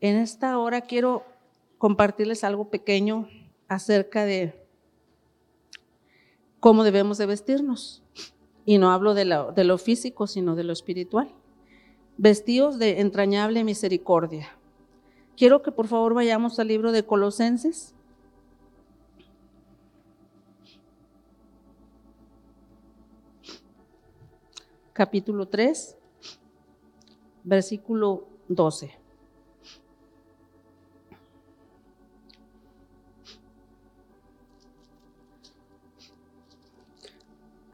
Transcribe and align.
En 0.00 0.16
esta 0.16 0.58
hora 0.58 0.82
quiero 0.82 1.24
compartirles 1.78 2.44
algo 2.44 2.68
pequeño 2.68 3.28
acerca 3.68 4.24
de 4.24 4.54
cómo 6.60 6.84
debemos 6.84 7.18
de 7.18 7.26
vestirnos. 7.26 8.02
Y 8.64 8.78
no 8.78 8.90
hablo 8.90 9.14
de 9.14 9.24
lo, 9.24 9.52
de 9.52 9.64
lo 9.64 9.78
físico, 9.78 10.26
sino 10.26 10.54
de 10.54 10.64
lo 10.64 10.72
espiritual. 10.72 11.30
Vestidos 12.18 12.78
de 12.78 13.00
entrañable 13.00 13.62
misericordia. 13.64 14.48
Quiero 15.36 15.62
que 15.62 15.70
por 15.70 15.86
favor 15.86 16.14
vayamos 16.14 16.58
al 16.58 16.68
libro 16.68 16.92
de 16.92 17.04
Colosenses. 17.04 17.94
Capítulo 24.92 25.46
3, 25.46 25.94
versículo 27.44 28.26
12. 28.48 29.05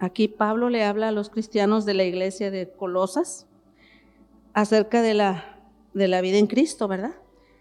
Aquí 0.03 0.27
Pablo 0.27 0.69
le 0.69 0.83
habla 0.83 1.11
a 1.11 1.13
los 1.13 1.31
cristianos 1.31 1.85
de 1.85 1.95
la 1.95 2.03
iglesia 2.03 2.51
de 2.51 2.69
Colosas 2.69 3.47
acerca 4.53 5.01
de 5.01 5.15
la, 5.15 5.61
de 5.95 6.09
la 6.09 6.21
vida 6.21 6.39
en 6.39 6.49
Cristo, 6.49 6.89
¿verdad? 6.89 7.15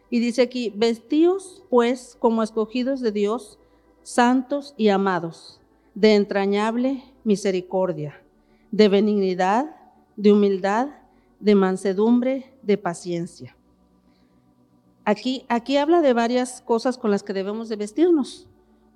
Y 0.10 0.18
dice 0.18 0.42
aquí, 0.42 0.74
vestíos 0.76 1.64
pues 1.70 2.18
como 2.20 2.42
escogidos 2.42 3.00
de 3.02 3.12
Dios, 3.12 3.60
santos 4.02 4.74
y 4.76 4.90
amados, 4.90 5.62
de 5.94 6.16
entrañable 6.16 7.04
misericordia, 7.24 8.20
de 8.72 8.90
benignidad, 8.90 9.76
de 10.16 10.34
humildad, 10.34 10.88
de 11.40 11.54
mansedumbre, 11.54 12.52
de 12.64 12.76
paciencia. 12.76 13.56
Aquí, 15.06 15.46
aquí 15.48 15.78
habla 15.78 16.02
de 16.02 16.14
varias 16.14 16.64
cosas 16.64 16.98
con 16.98 17.12
las 17.12 17.22
que 17.22 17.34
debemos 17.34 17.70
de 17.70 17.76
vestirnos 17.76 18.48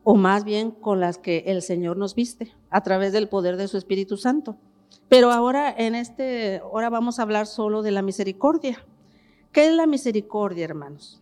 o 0.06 0.16
más 0.16 0.46
bien 0.46 0.72
con 0.72 1.02
las 1.02 1.18
que 1.18 1.44
el 1.48 1.62
Señor 1.62 1.98
nos 1.98 2.16
viste 2.16 2.54
a 2.70 2.84
través 2.84 3.12
del 3.12 3.28
poder 3.28 3.58
de 3.58 3.68
su 3.68 3.76
Espíritu 3.76 4.16
Santo. 4.16 4.56
Pero 5.10 5.32
ahora 5.32 5.74
en 5.76 5.96
este 5.96 6.60
ahora 6.60 6.90
vamos 6.90 7.20
a 7.20 7.24
hablar 7.24 7.48
solo 7.48 7.82
de 7.82 7.92
la 7.92 8.04
misericordia. 8.04 8.86
¿Qué 9.52 9.68
es 9.68 9.74
la 9.74 9.88
misericordia, 9.88 10.64
hermanos? 10.64 11.22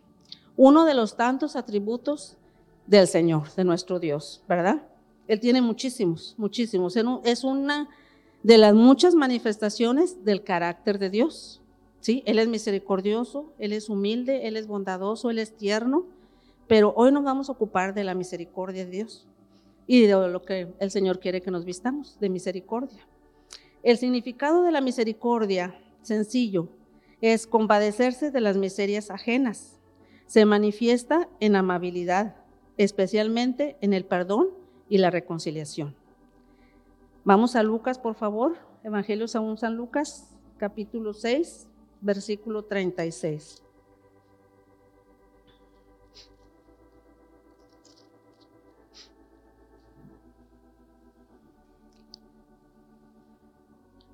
Uno 0.56 0.84
de 0.84 0.94
los 0.94 1.16
tantos 1.16 1.56
atributos 1.56 2.36
del 2.86 3.08
Señor, 3.08 3.52
de 3.54 3.64
nuestro 3.64 3.98
Dios, 3.98 4.42
¿verdad? 4.48 4.82
Él 5.28 5.40
tiene 5.40 5.62
muchísimos, 5.62 6.34
muchísimos. 6.36 6.94
Es 7.24 7.42
una 7.42 7.88
de 8.42 8.58
las 8.58 8.74
muchas 8.74 9.14
manifestaciones 9.14 10.24
del 10.26 10.44
carácter 10.44 10.98
de 10.98 11.08
Dios. 11.08 11.62
¿Sí? 12.00 12.22
Él 12.26 12.38
es 12.38 12.48
misericordioso, 12.48 13.54
Él 13.58 13.72
es 13.72 13.88
humilde, 13.88 14.46
Él 14.46 14.58
es 14.58 14.66
bondadoso, 14.66 15.30
Él 15.30 15.38
es 15.38 15.56
tierno, 15.56 16.04
pero 16.66 16.92
hoy 16.96 17.12
nos 17.12 17.24
vamos 17.24 17.48
a 17.48 17.52
ocupar 17.52 17.94
de 17.94 18.04
la 18.04 18.14
misericordia 18.14 18.84
de 18.84 18.90
Dios 18.90 19.26
y 19.86 20.02
de 20.02 20.28
lo 20.28 20.42
que 20.42 20.72
el 20.78 20.90
Señor 20.90 21.20
quiere 21.20 21.42
que 21.42 21.50
nos 21.50 21.64
vistamos, 21.64 22.18
de 22.20 22.28
misericordia. 22.28 23.06
El 23.82 23.98
significado 23.98 24.62
de 24.62 24.72
la 24.72 24.80
misericordia, 24.80 25.78
sencillo, 26.02 26.68
es 27.20 27.46
compadecerse 27.46 28.30
de 28.30 28.40
las 28.40 28.56
miserias 28.56 29.10
ajenas. 29.10 29.78
Se 30.26 30.44
manifiesta 30.46 31.28
en 31.40 31.56
amabilidad, 31.56 32.36
especialmente 32.78 33.76
en 33.80 33.92
el 33.92 34.04
perdón 34.04 34.48
y 34.88 34.98
la 34.98 35.10
reconciliación. 35.10 35.94
Vamos 37.24 37.56
a 37.56 37.62
Lucas, 37.62 37.98
por 37.98 38.14
favor. 38.14 38.56
Evangelio 38.82 39.28
según 39.28 39.56
San 39.56 39.76
Lucas, 39.76 40.34
capítulo 40.58 41.14
6, 41.14 41.66
versículo 42.02 42.64
36. 42.64 43.63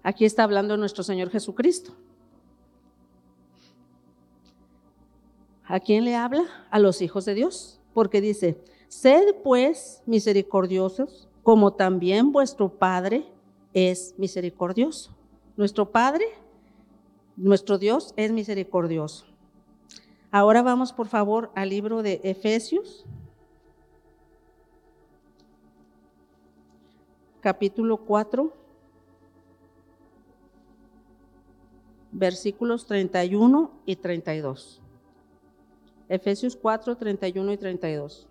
Aquí 0.03 0.25
está 0.25 0.45
hablando 0.45 0.77
nuestro 0.77 1.03
Señor 1.03 1.31
Jesucristo. 1.31 1.93
¿A 5.65 5.79
quién 5.79 6.05
le 6.05 6.17
habla? 6.17 6.43
A 6.71 6.79
los 6.79 7.01
hijos 7.03 7.25
de 7.25 7.35
Dios, 7.35 7.81
porque 7.95 8.21
dice, 8.21 8.59
sed 8.89 9.37
pues 9.45 10.03
misericordiosos, 10.07 11.29
como 11.43 11.75
también 11.75 12.33
vuestro 12.33 12.71
Padre 12.71 13.25
es 13.73 14.15
misericordioso. 14.19 15.15
Nuestro 15.57 15.91
Padre, 15.91 16.25
nuestro 17.37 17.79
Dios 17.79 18.15
es 18.17 18.33
misericordioso. 18.33 19.27
Ahora 20.33 20.63
vamos 20.63 20.93
por 20.93 21.09
favor 21.09 21.51
al 21.55 21.69
libro 21.69 22.03
de 22.03 22.21
Efesios, 22.25 23.05
capítulo 27.41 27.99
4. 27.99 28.60
Versículos 32.13 32.87
31 32.87 33.71
y 33.87 33.97
32. 33.97 34.81
Efesios 36.09 36.57
4, 36.57 36.97
31 36.97 37.53
y 37.53 37.57
32. 37.57 38.27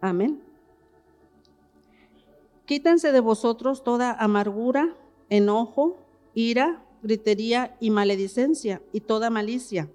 Amén. 0.00 0.40
Quítense 2.64 3.12
de 3.12 3.20
vosotros 3.20 3.82
toda 3.82 4.12
amargura, 4.12 4.94
enojo, 5.30 5.98
ira, 6.34 6.82
gritería 7.02 7.76
y 7.80 7.90
maledicencia 7.90 8.82
y 8.92 9.00
toda 9.00 9.30
malicia. 9.30 9.88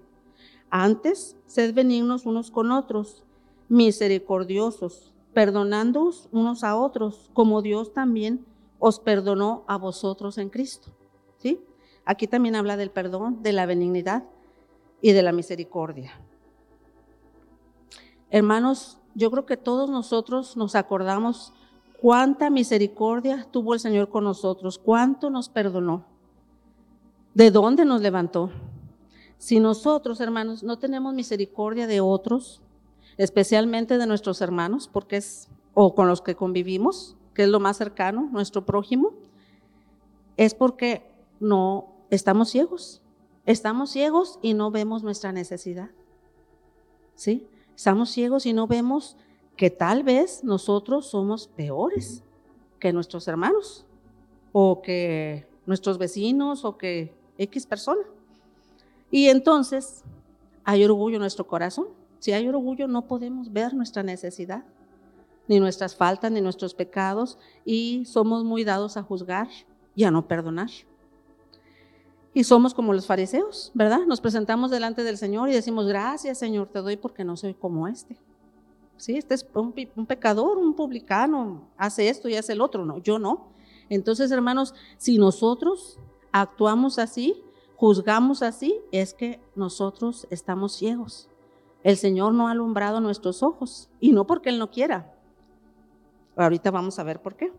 Antes, 0.70 1.36
sed 1.46 1.74
benignos 1.74 2.26
unos 2.26 2.50
con 2.50 2.72
otros, 2.72 3.24
misericordiosos 3.68 5.11
perdonándoos 5.34 6.28
unos 6.32 6.64
a 6.64 6.76
otros, 6.76 7.30
como 7.32 7.62
Dios 7.62 7.92
también 7.92 8.44
os 8.78 8.98
perdonó 8.98 9.64
a 9.66 9.76
vosotros 9.76 10.38
en 10.38 10.50
Cristo. 10.50 10.90
¿Sí? 11.38 11.60
Aquí 12.04 12.26
también 12.26 12.56
habla 12.56 12.76
del 12.76 12.90
perdón, 12.90 13.42
de 13.42 13.52
la 13.52 13.66
benignidad 13.66 14.24
y 15.00 15.12
de 15.12 15.22
la 15.22 15.32
misericordia. 15.32 16.12
Hermanos, 18.30 18.98
yo 19.14 19.30
creo 19.30 19.46
que 19.46 19.56
todos 19.56 19.90
nosotros 19.90 20.56
nos 20.56 20.74
acordamos 20.74 21.52
cuánta 22.00 22.50
misericordia 22.50 23.46
tuvo 23.50 23.74
el 23.74 23.80
Señor 23.80 24.08
con 24.08 24.24
nosotros, 24.24 24.78
cuánto 24.78 25.30
nos 25.30 25.48
perdonó, 25.48 26.04
de 27.34 27.50
dónde 27.50 27.84
nos 27.84 28.00
levantó. 28.00 28.50
Si 29.38 29.60
nosotros, 29.60 30.20
hermanos, 30.20 30.62
no 30.62 30.78
tenemos 30.78 31.14
misericordia 31.14 31.86
de 31.86 32.00
otros, 32.00 32.62
especialmente 33.16 33.98
de 33.98 34.06
nuestros 34.06 34.40
hermanos, 34.40 34.88
porque 34.92 35.16
es, 35.16 35.48
o 35.74 35.94
con 35.94 36.08
los 36.08 36.22
que 36.22 36.34
convivimos, 36.34 37.16
que 37.34 37.44
es 37.44 37.48
lo 37.48 37.60
más 37.60 37.76
cercano, 37.76 38.28
nuestro 38.32 38.64
prójimo, 38.64 39.12
es 40.36 40.54
porque 40.54 41.10
no 41.40 41.92
estamos 42.10 42.50
ciegos. 42.50 43.02
Estamos 43.44 43.90
ciegos 43.90 44.38
y 44.42 44.54
no 44.54 44.70
vemos 44.70 45.02
nuestra 45.02 45.32
necesidad. 45.32 45.90
¿Sí? 47.14 47.46
Estamos 47.74 48.10
ciegos 48.10 48.46
y 48.46 48.52
no 48.52 48.66
vemos 48.66 49.16
que 49.56 49.70
tal 49.70 50.02
vez 50.02 50.44
nosotros 50.44 51.06
somos 51.06 51.48
peores 51.48 52.22
que 52.78 52.92
nuestros 52.92 53.28
hermanos 53.28 53.84
o 54.52 54.82
que 54.82 55.46
nuestros 55.66 55.98
vecinos 55.98 56.64
o 56.64 56.78
que 56.78 57.14
X 57.38 57.66
persona. 57.66 58.02
Y 59.10 59.28
entonces 59.28 60.04
hay 60.64 60.84
orgullo 60.84 61.16
en 61.16 61.20
nuestro 61.20 61.46
corazón 61.46 61.88
si 62.22 62.30
hay 62.30 62.46
orgullo, 62.46 62.86
no 62.86 63.08
podemos 63.08 63.52
ver 63.52 63.74
nuestra 63.74 64.04
necesidad, 64.04 64.62
ni 65.48 65.58
nuestras 65.58 65.96
faltas, 65.96 66.30
ni 66.30 66.40
nuestros 66.40 66.72
pecados, 66.72 67.36
y 67.64 68.04
somos 68.04 68.44
muy 68.44 68.62
dados 68.62 68.96
a 68.96 69.02
juzgar 69.02 69.48
y 69.96 70.04
a 70.04 70.12
no 70.12 70.28
perdonar. 70.28 70.70
Y 72.32 72.44
somos 72.44 72.74
como 72.74 72.92
los 72.92 73.08
fariseos, 73.08 73.72
¿verdad? 73.74 74.06
Nos 74.06 74.20
presentamos 74.20 74.70
delante 74.70 75.02
del 75.02 75.18
Señor 75.18 75.48
y 75.48 75.52
decimos, 75.52 75.88
gracias 75.88 76.38
Señor, 76.38 76.68
te 76.68 76.78
doy 76.78 76.96
porque 76.96 77.24
no 77.24 77.36
soy 77.36 77.54
como 77.54 77.88
este. 77.88 78.16
Sí, 78.98 79.16
este 79.16 79.34
es 79.34 79.44
un, 79.52 79.74
un 79.96 80.06
pecador, 80.06 80.58
un 80.58 80.74
publicano, 80.74 81.66
hace 81.76 82.08
esto 82.08 82.28
y 82.28 82.36
hace 82.36 82.52
el 82.52 82.60
otro, 82.60 82.86
no, 82.86 82.98
yo 82.98 83.18
no. 83.18 83.48
Entonces, 83.88 84.30
hermanos, 84.30 84.76
si 84.96 85.18
nosotros 85.18 85.98
actuamos 86.30 87.00
así, 87.00 87.42
juzgamos 87.74 88.44
así, 88.44 88.78
es 88.92 89.12
que 89.12 89.40
nosotros 89.56 90.28
estamos 90.30 90.76
ciegos. 90.76 91.28
El 91.82 91.96
Señor 91.96 92.32
no 92.32 92.48
ha 92.48 92.52
alumbrado 92.52 93.00
nuestros 93.00 93.42
ojos 93.42 93.88
y 94.00 94.12
no 94.12 94.26
porque 94.26 94.50
Él 94.50 94.58
no 94.58 94.70
quiera. 94.70 95.14
Ahorita 96.36 96.70
vamos 96.70 96.98
a 96.98 97.02
ver 97.04 97.20
por 97.20 97.36
qué. 97.36 97.52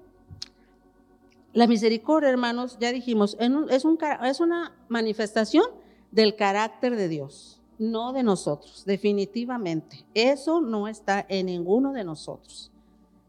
La 1.54 1.68
misericordia, 1.68 2.30
hermanos, 2.30 2.78
ya 2.80 2.92
dijimos, 2.92 3.38
es, 3.40 3.86
un, 3.86 4.00
una 4.40 4.76
manifestación 4.90 5.66
del 6.12 6.36
carácter 6.36 6.96
de 6.96 7.08
Dios, 7.08 7.62
no 7.78 8.12
de 8.12 8.24
nosotros, 8.24 8.86
definitivamente. 8.86 10.04
Eso 10.16 10.62
no 10.62 10.88
está 10.88 11.26
en 11.30 11.46
ninguno 11.48 11.94
de 11.94 12.04
nosotros, 12.04 12.72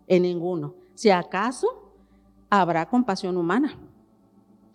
en 0.07 0.23
ninguno. 0.23 0.75
Si 0.95 1.11
acaso 1.11 1.93
habrá 2.49 2.89
compasión 2.89 3.37
humana, 3.37 3.77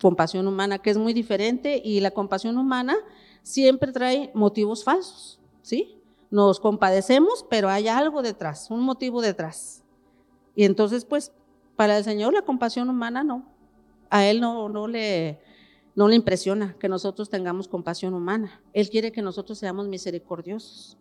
compasión 0.00 0.46
humana, 0.46 0.78
que 0.78 0.90
es 0.90 0.98
muy 0.98 1.12
diferente 1.12 1.80
y 1.84 1.98
la 2.00 2.12
compasión 2.12 2.56
humana 2.56 2.96
siempre 3.42 3.90
trae 3.90 4.30
motivos 4.32 4.84
falsos, 4.84 5.40
¿sí? 5.62 5.99
Nos 6.30 6.60
compadecemos, 6.60 7.44
pero 7.48 7.68
hay 7.68 7.88
algo 7.88 8.22
detrás, 8.22 8.70
un 8.70 8.82
motivo 8.82 9.20
detrás. 9.20 9.82
Y 10.54 10.64
entonces, 10.64 11.04
pues, 11.04 11.32
para 11.76 11.98
el 11.98 12.04
Señor 12.04 12.32
la 12.32 12.42
compasión 12.42 12.88
humana 12.88 13.24
no. 13.24 13.44
A 14.10 14.26
Él 14.26 14.40
no, 14.40 14.68
no, 14.68 14.86
le, 14.86 15.40
no 15.94 16.08
le 16.08 16.16
impresiona 16.16 16.76
que 16.78 16.88
nosotros 16.88 17.30
tengamos 17.30 17.68
compasión 17.68 18.14
humana. 18.14 18.60
Él 18.72 18.90
quiere 18.90 19.12
que 19.12 19.22
nosotros 19.22 19.58
seamos 19.58 19.88
misericordiosos. 19.88 20.96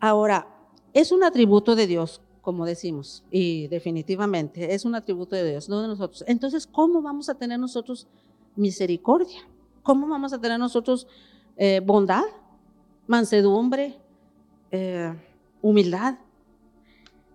Ahora, 0.00 0.48
es 0.92 1.12
un 1.12 1.22
atributo 1.22 1.76
de 1.76 1.86
Dios, 1.86 2.20
como 2.40 2.66
decimos, 2.66 3.22
y 3.30 3.68
definitivamente 3.68 4.74
es 4.74 4.84
un 4.84 4.94
atributo 4.94 5.36
de 5.36 5.48
Dios, 5.48 5.68
no 5.68 5.80
de 5.80 5.88
nosotros. 5.88 6.24
Entonces, 6.26 6.66
¿cómo 6.66 7.02
vamos 7.02 7.28
a 7.28 7.34
tener 7.34 7.58
nosotros 7.60 8.08
misericordia? 8.56 9.40
¿Cómo 9.82 10.08
vamos 10.08 10.32
a 10.32 10.40
tener 10.40 10.58
nosotros 10.58 11.06
eh, 11.56 11.80
bondad, 11.84 12.24
mansedumbre, 13.06 13.98
eh, 14.70 15.14
humildad? 15.60 16.16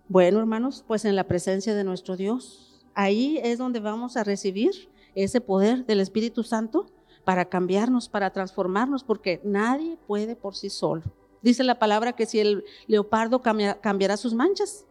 Bueno, 0.07 0.39
hermanos, 0.39 0.83
pues 0.87 1.05
en 1.05 1.15
la 1.15 1.25
presencia 1.25 1.75
de 1.75 1.83
nuestro 1.83 2.15
Dios, 2.15 2.85
ahí 2.93 3.39
es 3.43 3.57
donde 3.57 3.79
vamos 3.79 4.17
a 4.17 4.23
recibir 4.23 4.89
ese 5.15 5.41
poder 5.41 5.85
del 5.85 5.99
Espíritu 5.99 6.43
Santo 6.43 6.87
para 7.23 7.45
cambiarnos, 7.45 8.07
para 8.07 8.31
transformarnos, 8.31 9.03
porque 9.03 9.41
nadie 9.43 9.97
puede 10.07 10.35
por 10.35 10.55
sí 10.55 10.69
solo. 10.69 11.03
Dice 11.41 11.63
la 11.63 11.77
palabra 11.77 12.13
que 12.13 12.25
si 12.25 12.39
el 12.39 12.63
leopardo 12.87 13.41
cambiará 13.41 14.17
sus 14.17 14.33
manchas, 14.33 14.85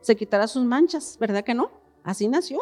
se 0.00 0.16
quitará 0.16 0.46
sus 0.48 0.64
manchas, 0.64 1.16
¿verdad 1.20 1.44
que 1.44 1.54
no? 1.54 1.70
Así 2.02 2.26
nació. 2.28 2.60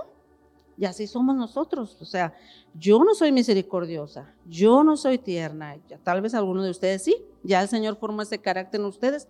Y 0.78 0.84
así 0.84 1.06
somos 1.06 1.34
nosotros. 1.34 1.96
O 2.00 2.04
sea, 2.04 2.32
yo 2.74 3.02
no 3.02 3.14
soy 3.14 3.32
misericordiosa, 3.32 4.32
yo 4.46 4.84
no 4.84 4.96
soy 4.96 5.18
tierna. 5.18 5.76
Tal 6.04 6.22
vez 6.22 6.34
algunos 6.34 6.64
de 6.64 6.70
ustedes 6.70 7.02
sí, 7.02 7.16
ya 7.42 7.60
el 7.60 7.68
Señor 7.68 7.96
formó 7.96 8.22
ese 8.22 8.38
carácter 8.38 8.80
en 8.80 8.86
ustedes, 8.86 9.28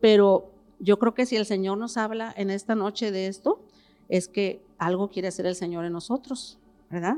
pero 0.00 0.50
yo 0.80 0.98
creo 0.98 1.14
que 1.14 1.26
si 1.26 1.36
el 1.36 1.46
Señor 1.46 1.78
nos 1.78 1.96
habla 1.96 2.34
en 2.36 2.50
esta 2.50 2.74
noche 2.74 3.12
de 3.12 3.28
esto, 3.28 3.60
es 4.08 4.26
que 4.26 4.60
algo 4.76 5.08
quiere 5.08 5.28
hacer 5.28 5.46
el 5.46 5.54
Señor 5.54 5.84
en 5.84 5.92
nosotros, 5.92 6.58
¿verdad? 6.90 7.16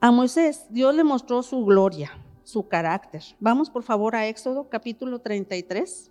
A 0.00 0.10
Moisés 0.10 0.66
Dios 0.70 0.94
le 0.94 1.04
mostró 1.04 1.42
su 1.42 1.64
gloria, 1.64 2.10
su 2.42 2.66
carácter. 2.68 3.22
Vamos 3.38 3.70
por 3.70 3.84
favor 3.84 4.16
a 4.16 4.26
Éxodo 4.26 4.68
capítulo 4.68 5.20
33. 5.20 6.10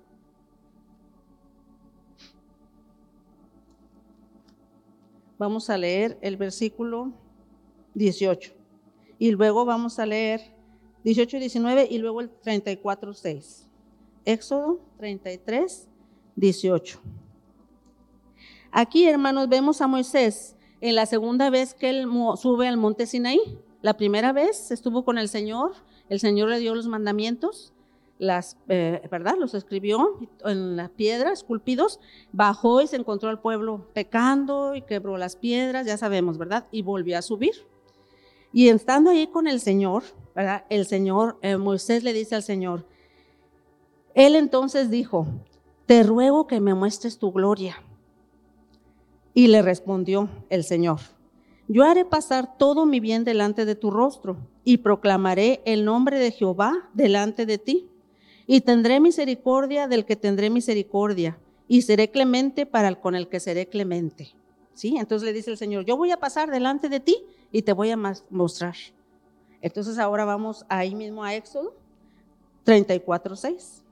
Vamos 5.38 5.70
a 5.70 5.78
leer 5.78 6.18
el 6.22 6.38
versículo 6.38 7.12
18 7.96 8.54
y 9.20 9.32
luego 9.32 9.66
vamos 9.66 10.00
a 10.00 10.06
leer 10.06 10.42
18 11.04 11.38
y 11.38 11.40
19 11.42 11.88
y 11.90 11.98
luego 11.98 12.22
el 12.22 12.30
34, 12.30 13.14
6. 13.14 13.68
Éxodo 14.26 14.80
33, 14.98 15.88
18. 16.36 17.00
Aquí, 18.72 19.06
hermanos, 19.06 19.50
vemos 19.50 19.82
a 19.82 19.88
Moisés 19.88 20.56
en 20.82 20.96
la 20.96 21.06
segunda 21.06 21.50
vez 21.50 21.74
que 21.74 21.90
él 21.90 22.08
sube 22.38 22.68
al 22.68 22.78
monte 22.78 23.06
Sinaí. 23.06 23.40
La 23.82 23.96
primera 23.96 24.32
vez 24.32 24.72
estuvo 24.72 25.04
con 25.04 25.18
el 25.18 25.28
Señor, 25.28 25.74
el 26.10 26.20
Señor 26.20 26.50
le 26.50 26.60
dio 26.60 26.74
los 26.74 26.88
mandamientos, 26.88 27.73
las, 28.24 28.58
eh, 28.70 29.08
¿verdad? 29.12 29.36
Los 29.38 29.54
escribió 29.54 30.20
en 30.46 30.76
las 30.76 30.90
piedras, 30.90 31.40
esculpidos, 31.40 32.00
bajó 32.32 32.82
y 32.82 32.88
se 32.88 32.96
encontró 32.96 33.30
al 33.30 33.40
pueblo 33.40 33.88
pecando 33.94 34.76
y 34.76 34.82
quebró 34.82 35.18
las 35.18 35.36
piedras, 35.36 35.86
ya 35.86 35.98
sabemos, 35.98 36.38
¿verdad? 36.38 36.66
Y 36.72 36.82
volvió 36.82 37.18
a 37.18 37.22
subir. 37.22 37.54
Y 38.52 38.70
estando 38.70 39.12
ahí 39.12 39.28
con 39.28 39.48
el 39.48 39.60
Señor, 39.60 40.04
¿verdad? 40.36 40.66
El 40.70 40.86
Señor, 40.86 41.38
eh, 41.42 41.58
Moisés 41.58 42.04
le 42.04 42.14
dice 42.14 42.36
al 42.36 42.44
Señor, 42.44 42.86
él 44.14 44.36
entonces 44.36 44.90
dijo, 44.90 45.28
te 45.86 46.04
ruego 46.04 46.48
que 46.48 46.60
me 46.60 46.74
muestres 46.74 47.18
tu 47.18 47.32
gloria. 47.32 47.76
Y 49.34 49.48
le 49.48 49.64
respondió 49.64 50.30
el 50.50 50.64
Señor, 50.64 51.00
yo 51.68 51.84
haré 51.84 52.06
pasar 52.06 52.58
todo 52.58 52.86
mi 52.86 53.00
bien 53.00 53.24
delante 53.24 53.66
de 53.66 53.76
tu 53.76 53.90
rostro 53.90 54.38
y 54.64 54.78
proclamaré 54.78 55.62
el 55.66 55.86
nombre 55.86 56.20
de 56.20 56.32
Jehová 56.32 56.90
delante 56.94 57.46
de 57.46 57.58
ti. 57.58 57.90
Y 58.46 58.62
tendré 58.62 59.00
misericordia 59.00 59.88
del 59.88 60.06
que 60.06 60.16
tendré 60.16 60.50
misericordia 60.50 61.38
y 61.68 61.82
seré 61.84 62.12
clemente 62.12 62.66
para 62.66 62.88
el 62.88 63.00
con 63.00 63.16
el 63.16 63.28
que 63.28 63.40
seré 63.40 63.68
clemente. 63.68 64.34
¿Sí? 64.74 64.98
Entonces 64.98 65.26
le 65.26 65.34
dice 65.34 65.52
el 65.52 65.58
Señor, 65.58 65.86
yo 65.86 65.96
voy 65.98 66.12
a 66.12 66.18
pasar 66.18 66.50
delante 66.50 66.90
de 66.90 67.00
ti 67.00 67.24
y 67.52 67.62
te 67.62 67.74
voy 67.74 67.92
a 67.92 68.16
mostrar. 68.30 68.76
Entonces 69.62 69.98
ahora 69.98 70.26
vamos 70.26 70.66
ahí 70.68 70.96
mismo 70.96 71.24
a 71.24 71.36
Éxodo 71.36 71.74
34, 72.64 73.36
6. 73.36 73.84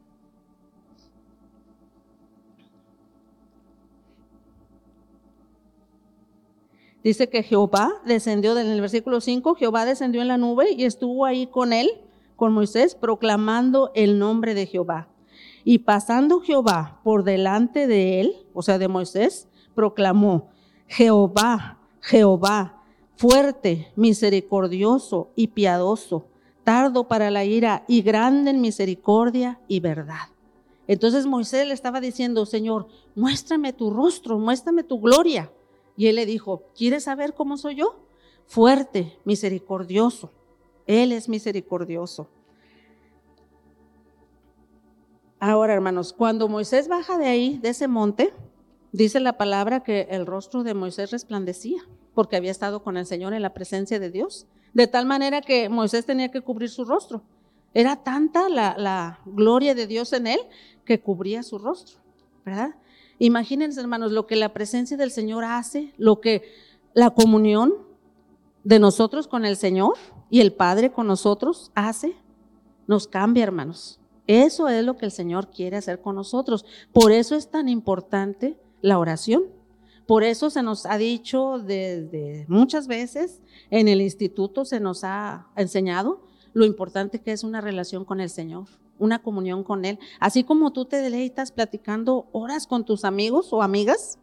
Dice 7.04 7.30
que 7.30 7.42
Jehová 7.42 8.01
descendió, 8.06 8.57
en 8.57 8.68
el 8.68 8.80
versículo 8.80 9.21
5, 9.21 9.56
Jehová 9.56 9.86
descendió 9.86 10.21
en 10.21 10.27
la 10.27 10.38
nube 10.38 10.71
y 10.71 10.86
estuvo 10.86 11.25
ahí 11.25 11.47
con 11.47 11.74
él, 11.74 11.89
con 12.42 12.54
Moisés, 12.54 12.96
proclamando 12.96 13.92
el 13.94 14.18
nombre 14.18 14.56
de 14.56 14.66
Jehová. 14.66 15.10
Y 15.64 15.78
pasando 15.78 16.40
Jehová 16.40 17.00
por 17.04 17.24
delante 17.24 17.86
de 17.86 18.20
él, 18.20 18.36
o 18.56 18.64
sea, 18.64 18.80
de 18.80 18.88
Moisés, 18.88 19.48
proclamó, 19.76 20.50
Jehová, 20.88 21.78
Jehová, 22.00 22.82
fuerte, 23.16 23.92
misericordioso 23.96 25.30
y 25.36 25.50
piadoso, 25.50 26.26
tardo 26.64 27.08
para 27.08 27.30
la 27.30 27.46
ira 27.46 27.86
y 27.88 28.02
grande 28.02 28.50
en 28.50 28.60
misericordia 28.60 29.60
y 29.68 29.80
verdad. 29.80 30.30
Entonces 30.88 31.28
Moisés 31.28 31.68
le 31.68 31.76
estaba 31.76 32.02
diciendo, 32.02 32.48
Señor, 32.48 32.88
muéstrame 33.14 33.72
tu 33.72 33.92
rostro, 33.92 34.40
muéstrame 34.40 34.84
tu 34.84 35.00
gloria. 35.00 35.52
Y 35.96 36.08
él 36.08 36.16
le 36.16 36.26
dijo, 36.26 36.64
¿quieres 36.76 37.04
saber 37.04 37.36
cómo 37.36 37.56
soy 37.58 37.76
yo? 37.76 38.00
Fuerte, 38.48 39.20
misericordioso. 39.26 40.32
Él 40.92 41.14
es 41.14 41.30
misericordioso. 41.30 42.28
Ahora, 45.40 45.74
hermanos, 45.74 46.12
cuando 46.12 46.50
Moisés 46.50 46.90
baja 46.90 47.18
de 47.18 47.28
ahí, 47.28 47.58
de 47.60 47.70
ese 47.70 47.88
monte, 47.88 48.34
dice 48.92 49.22
la 49.22 49.38
palabra 49.38 49.84
que 49.84 50.08
el 50.12 50.26
rostro 50.26 50.64
de 50.64 50.74
Moisés 50.74 51.12
resplandecía, 51.12 51.81
porque 52.14 52.36
había 52.36 52.52
estado 52.52 52.83
con 52.83 52.98
el 52.98 53.06
Señor 53.06 53.33
en 53.33 53.42
la 53.42 53.54
presencia 53.54 54.02
de 54.02 54.12
Dios, 54.12 54.48
de 54.74 54.86
tal 54.86 55.06
manera 55.06 55.40
que 55.40 55.69
Moisés 55.69 56.06
tenía 56.06 56.30
que 56.30 56.42
cubrir 56.42 56.69
su 56.69 56.83
rostro. 56.83 57.24
Era 57.74 58.04
tanta 58.04 58.50
la, 58.50 59.21
gloria 59.26 59.74
de 59.74 59.88
Dios 59.88 60.12
en 60.12 60.28
él 60.28 60.42
que 60.83 61.00
cubría 61.00 61.42
su 61.42 61.57
rostro, 61.57 62.02
¿verdad? 62.45 62.76
Imagínense, 63.18 63.80
hermanos, 63.80 64.12
lo 64.12 64.28
que 64.28 64.36
la 64.36 64.52
presencia 64.52 64.98
del 64.98 65.12
Señor 65.12 65.45
hace, 65.45 65.94
lo 65.98 66.19
que 66.19 66.44
la 66.94 67.12
comunión 67.12 67.74
de 68.66 68.80
nosotros 68.80 69.30
con 69.30 69.45
el 69.45 69.56
Señor 69.56 69.94
y 70.31 70.40
el 70.40 70.54
Padre 70.54 70.92
con 70.92 71.06
nosotros 71.06 71.71
hace, 71.76 72.16
nos 72.88 73.07
cambia, 73.07 73.44
hermanos. 73.44 74.00
Eso 74.26 74.69
es 74.69 74.83
lo 74.83 74.97
que 74.97 75.06
el 75.06 75.11
Señor 75.11 75.52
quiere 75.52 75.78
hacer 75.78 76.02
con 76.02 76.16
nosotros. 76.16 76.66
Por 76.94 77.11
eso 77.11 77.35
es 77.35 77.52
tan 77.52 77.69
importante 77.69 78.57
la 78.81 78.97
oración. 78.97 79.44
Por 80.07 80.23
eso 80.23 80.50
se 80.50 80.64
nos 80.64 80.88
ha 80.88 80.97
dicho 80.97 81.59
desde 81.59 82.45
muchas 82.47 82.88
veces, 82.88 83.42
en 83.69 83.88
el 83.88 84.02
instituto 84.02 84.66
se 84.66 84.80
nos 84.80 85.04
ha 85.04 85.47
enseñado 85.56 86.26
lo 86.54 86.66
importante 86.66 87.19
que 87.19 87.33
es 87.33 87.44
una 87.44 87.61
relación 87.61 88.06
con 88.06 88.19
el 88.19 88.30
Señor 88.30 88.66
una 89.00 89.23
comunión 89.23 89.64
con 89.64 89.83
Él. 89.83 89.97
Así 90.19 90.44
como 90.44 90.71
tú 90.71 90.85
te 90.85 90.97
deleitas 90.97 91.52
platicando 91.52 92.28
horas 92.33 92.68
con 92.68 92.85
tus 92.85 93.04
amigos 93.04 93.52
o 93.52 93.64
amigas, 93.64 94.19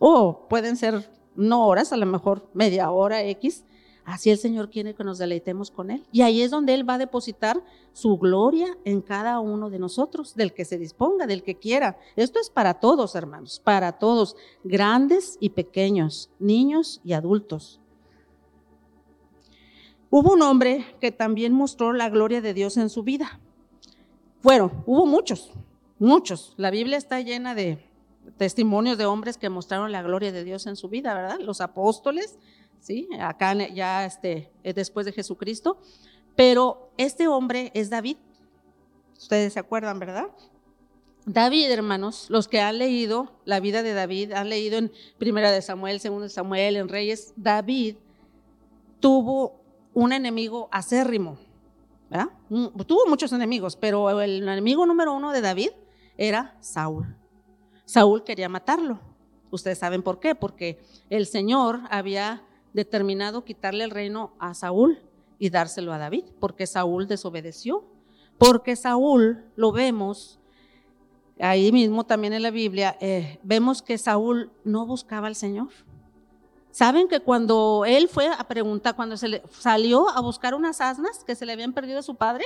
o 0.00 0.48
pueden 0.48 0.76
ser 0.76 1.08
no 1.36 1.68
horas, 1.68 1.92
a 1.92 1.96
lo 1.96 2.06
mejor 2.06 2.50
media 2.52 2.90
hora 2.90 3.22
X, 3.22 3.64
así 4.04 4.30
el 4.30 4.38
Señor 4.38 4.70
quiere 4.70 4.94
que 4.94 5.04
nos 5.04 5.18
deleitemos 5.18 5.70
con 5.70 5.90
Él. 5.90 6.04
Y 6.12 6.22
ahí 6.22 6.42
es 6.42 6.50
donde 6.50 6.74
Él 6.74 6.88
va 6.88 6.94
a 6.94 6.98
depositar 6.98 7.62
su 7.92 8.18
gloria 8.18 8.76
en 8.84 9.00
cada 9.00 9.40
uno 9.40 9.70
de 9.70 9.78
nosotros, 9.78 10.34
del 10.34 10.52
que 10.52 10.64
se 10.64 10.78
disponga, 10.78 11.26
del 11.26 11.42
que 11.42 11.56
quiera. 11.56 11.98
Esto 12.16 12.40
es 12.40 12.50
para 12.50 12.74
todos, 12.74 13.14
hermanos, 13.14 13.60
para 13.62 13.92
todos, 13.92 14.36
grandes 14.64 15.36
y 15.40 15.50
pequeños, 15.50 16.30
niños 16.38 17.00
y 17.04 17.12
adultos. 17.12 17.80
Hubo 20.10 20.32
un 20.32 20.42
hombre 20.42 20.86
que 21.00 21.12
también 21.12 21.52
mostró 21.52 21.92
la 21.92 22.08
gloria 22.08 22.40
de 22.40 22.52
Dios 22.52 22.76
en 22.76 22.90
su 22.90 23.04
vida. 23.04 23.38
Bueno, 24.42 24.82
hubo 24.86 25.06
muchos, 25.06 25.52
muchos. 26.00 26.54
La 26.56 26.70
Biblia 26.70 26.98
está 26.98 27.20
llena 27.20 27.54
de 27.54 27.78
testimonios 28.36 28.98
de 28.98 29.06
hombres 29.06 29.38
que 29.38 29.50
mostraron 29.50 29.92
la 29.92 30.02
gloria 30.02 30.32
de 30.32 30.44
Dios 30.44 30.66
en 30.66 30.76
su 30.76 30.88
vida, 30.88 31.14
¿verdad? 31.14 31.38
Los 31.40 31.60
apóstoles, 31.60 32.38
¿sí? 32.80 33.08
Acá 33.20 33.54
ya 33.68 34.04
este, 34.04 34.50
eh, 34.62 34.72
después 34.72 35.06
de 35.06 35.12
Jesucristo. 35.12 35.78
Pero 36.36 36.90
este 36.96 37.28
hombre 37.28 37.70
es 37.74 37.90
David. 37.90 38.16
Ustedes 39.18 39.52
se 39.52 39.60
acuerdan, 39.60 39.98
¿verdad? 39.98 40.28
David, 41.26 41.70
hermanos, 41.70 42.26
los 42.30 42.48
que 42.48 42.60
han 42.60 42.78
leído 42.78 43.32
la 43.44 43.60
vida 43.60 43.82
de 43.82 43.92
David, 43.92 44.32
han 44.32 44.48
leído 44.48 44.78
en 44.78 44.90
Primera 45.18 45.52
de 45.52 45.60
Samuel, 45.60 46.00
Segunda 46.00 46.24
de 46.24 46.30
Samuel, 46.30 46.76
en 46.76 46.88
Reyes, 46.88 47.34
David 47.36 47.96
tuvo 49.00 49.60
un 49.92 50.12
enemigo 50.12 50.68
acérrimo, 50.72 51.38
¿verdad? 52.08 52.30
Tuvo 52.86 53.06
muchos 53.06 53.32
enemigos, 53.32 53.76
pero 53.76 54.20
el 54.20 54.42
enemigo 54.42 54.86
número 54.86 55.12
uno 55.12 55.32
de 55.32 55.40
David 55.40 55.70
era 56.16 56.56
Saúl. 56.60 57.16
Saúl 57.84 58.24
quería 58.24 58.48
matarlo. 58.48 59.00
Ustedes 59.50 59.78
saben 59.78 60.02
por 60.02 60.20
qué, 60.20 60.34
porque 60.34 60.80
el 61.10 61.26
Señor 61.26 61.80
había 61.90 62.42
determinado 62.72 63.44
quitarle 63.44 63.84
el 63.84 63.90
reino 63.90 64.32
a 64.38 64.54
Saúl 64.54 65.00
y 65.38 65.50
dárselo 65.50 65.92
a 65.92 65.98
David, 65.98 66.24
porque 66.38 66.66
Saúl 66.66 67.06
desobedeció. 67.06 67.84
Porque 68.38 68.74
Saúl, 68.76 69.44
lo 69.56 69.72
vemos, 69.72 70.38
ahí 71.38 71.72
mismo 71.72 72.04
también 72.04 72.32
en 72.32 72.42
la 72.42 72.50
Biblia, 72.50 72.96
eh, 73.00 73.38
vemos 73.42 73.82
que 73.82 73.98
Saúl 73.98 74.50
no 74.64 74.86
buscaba 74.86 75.26
al 75.26 75.34
Señor. 75.34 75.68
Saben 76.70 77.08
que 77.08 77.20
cuando 77.20 77.84
él 77.86 78.08
fue 78.08 78.28
a 78.28 78.44
preguntar, 78.44 78.94
cuando 78.94 79.16
se 79.16 79.28
le 79.28 79.42
salió 79.50 80.08
a 80.08 80.20
buscar 80.20 80.54
unas 80.54 80.80
asnas 80.80 81.24
que 81.24 81.34
se 81.34 81.44
le 81.44 81.52
habían 81.52 81.72
perdido 81.72 81.98
a 81.98 82.02
su 82.02 82.14
padre, 82.14 82.44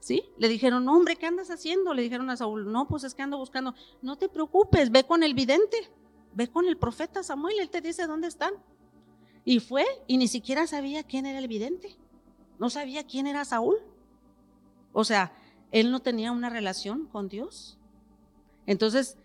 ¿sí? 0.00 0.24
Le 0.38 0.48
dijeron, 0.48 0.88
hombre, 0.88 1.16
¿qué 1.16 1.26
andas 1.26 1.50
haciendo? 1.50 1.92
Le 1.92 2.02
dijeron 2.02 2.30
a 2.30 2.36
Saúl, 2.36 2.72
no, 2.72 2.88
pues 2.88 3.04
es 3.04 3.14
que 3.14 3.22
ando 3.22 3.36
buscando. 3.36 3.74
No 4.00 4.16
te 4.16 4.28
preocupes, 4.28 4.90
ve 4.90 5.04
con 5.04 5.22
el 5.22 5.34
vidente, 5.34 5.90
ve 6.32 6.48
con 6.48 6.66
el 6.66 6.78
profeta 6.78 7.22
Samuel, 7.22 7.60
él 7.60 7.70
te 7.70 7.82
dice 7.82 8.06
dónde 8.06 8.28
están. 8.28 8.54
Y 9.44 9.60
fue 9.60 9.84
y 10.06 10.16
ni 10.18 10.28
siquiera 10.28 10.66
sabía 10.66 11.02
quién 11.02 11.26
era 11.26 11.38
el 11.38 11.48
vidente, 11.48 11.96
no 12.58 12.70
sabía 12.70 13.04
quién 13.04 13.26
era 13.26 13.44
Saúl. 13.44 13.76
O 14.92 15.04
sea, 15.04 15.32
él 15.72 15.90
no 15.90 16.00
tenía 16.00 16.32
una 16.32 16.50
relación 16.50 17.06
con 17.06 17.28
Dios. 17.28 17.78
Entonces, 18.66 19.16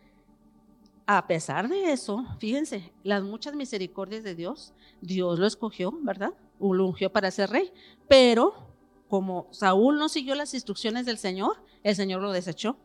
a 1.05 1.27
pesar 1.27 1.67
de 1.69 1.91
eso, 1.91 2.25
fíjense, 2.39 2.91
las 3.03 3.23
muchas 3.23 3.55
misericordias 3.55 4.23
de 4.23 4.35
Dios, 4.35 4.73
Dios 5.01 5.37
lo 5.37 5.45
escogió, 5.45 5.91
¿verdad? 6.01 6.33
Lo 6.59 6.85
ungió 6.85 7.11
para 7.11 7.29
ser 7.29 7.49
rey, 7.49 7.71
pero 8.07 8.69
como 9.07 9.47
Saúl 9.51 9.97
no 9.97 10.09
siguió 10.09 10.33
las 10.35 10.53
instrucciones 10.53 11.05
del 11.05 11.17
Señor, 11.17 11.57
el 11.83 11.95
Señor 11.95 12.21
lo 12.21 12.31
desechó. 12.31 12.77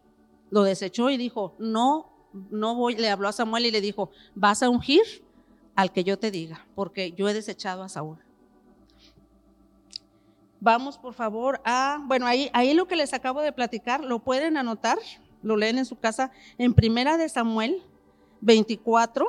Lo 0.51 0.65
desechó 0.65 1.11
y 1.11 1.17
dijo, 1.17 1.55
no, 1.59 2.13
no 2.51 2.75
voy, 2.75 2.97
le 2.97 3.09
habló 3.09 3.29
a 3.29 3.33
Samuel 3.33 3.67
y 3.67 3.71
le 3.71 3.81
dijo, 3.81 4.11
vas 4.35 4.63
a 4.63 4.69
ungir 4.69 5.03
al 5.81 5.93
que 5.93 6.05
yo 6.05 6.19
te 6.19 6.31
diga, 6.31 6.67
porque 6.75 7.13
yo 7.13 7.27
he 7.27 7.33
desechado 7.33 7.83
a 7.83 7.89
Saúl. 7.89 8.19
Vamos 10.61 10.99
por 10.99 11.15
favor 11.15 11.63
a, 11.65 12.03
bueno, 12.05 12.27
ahí, 12.27 12.51
ahí 12.53 12.75
lo 12.75 12.87
que 12.87 12.97
les 12.97 13.15
acabo 13.15 13.41
de 13.41 13.51
platicar, 13.51 14.05
lo 14.05 14.19
pueden 14.19 14.59
anotar, 14.59 14.99
lo 15.43 15.57
leen 15.57 15.79
en 15.79 15.87
su 15.87 15.99
casa, 15.99 16.33
en 16.59 16.75
Primera 16.75 17.17
de 17.17 17.31
Samuel 17.31 17.83
24, 18.43 19.27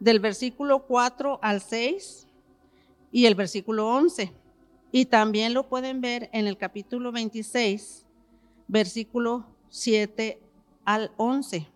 del 0.00 0.18
versículo 0.18 0.86
4 0.86 1.40
al 1.42 1.60
6 1.60 2.26
y 3.12 3.26
el 3.26 3.34
versículo 3.34 3.86
11. 3.88 4.32
Y 4.92 5.04
también 5.04 5.52
lo 5.52 5.68
pueden 5.68 6.00
ver 6.00 6.30
en 6.32 6.46
el 6.46 6.56
capítulo 6.56 7.12
26, 7.12 8.06
versículo 8.66 9.44
7 9.68 10.40
al 10.86 11.12
11. 11.18 11.73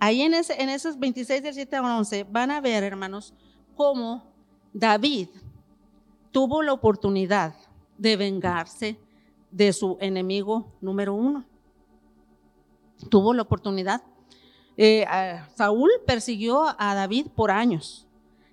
Ahí 0.00 0.22
en, 0.22 0.34
ese, 0.34 0.60
esos 0.60 0.98
26 0.98 1.42
del 1.42 1.54
7 1.54 1.76
al 1.76 1.84
11 1.84 2.24
van 2.24 2.50
a 2.50 2.60
ver, 2.60 2.82
hermanos, 2.82 3.32
cómo 3.76 4.24
David 4.72 5.28
tuvo 6.32 6.62
la 6.62 6.72
oportunidad 6.72 7.54
de 7.96 8.16
vengarse 8.16 8.98
de 9.52 9.72
su 9.72 9.96
enemigo 10.00 10.72
número 10.80 11.14
uno 11.14 11.44
tuvo 13.08 13.32
la 13.32 13.42
oportunidad. 13.42 14.02
Eh, 14.76 15.06
Saúl 15.54 15.90
persiguió 16.06 16.74
a 16.78 16.94
David 16.94 17.28
por 17.34 17.50
años 17.50 18.06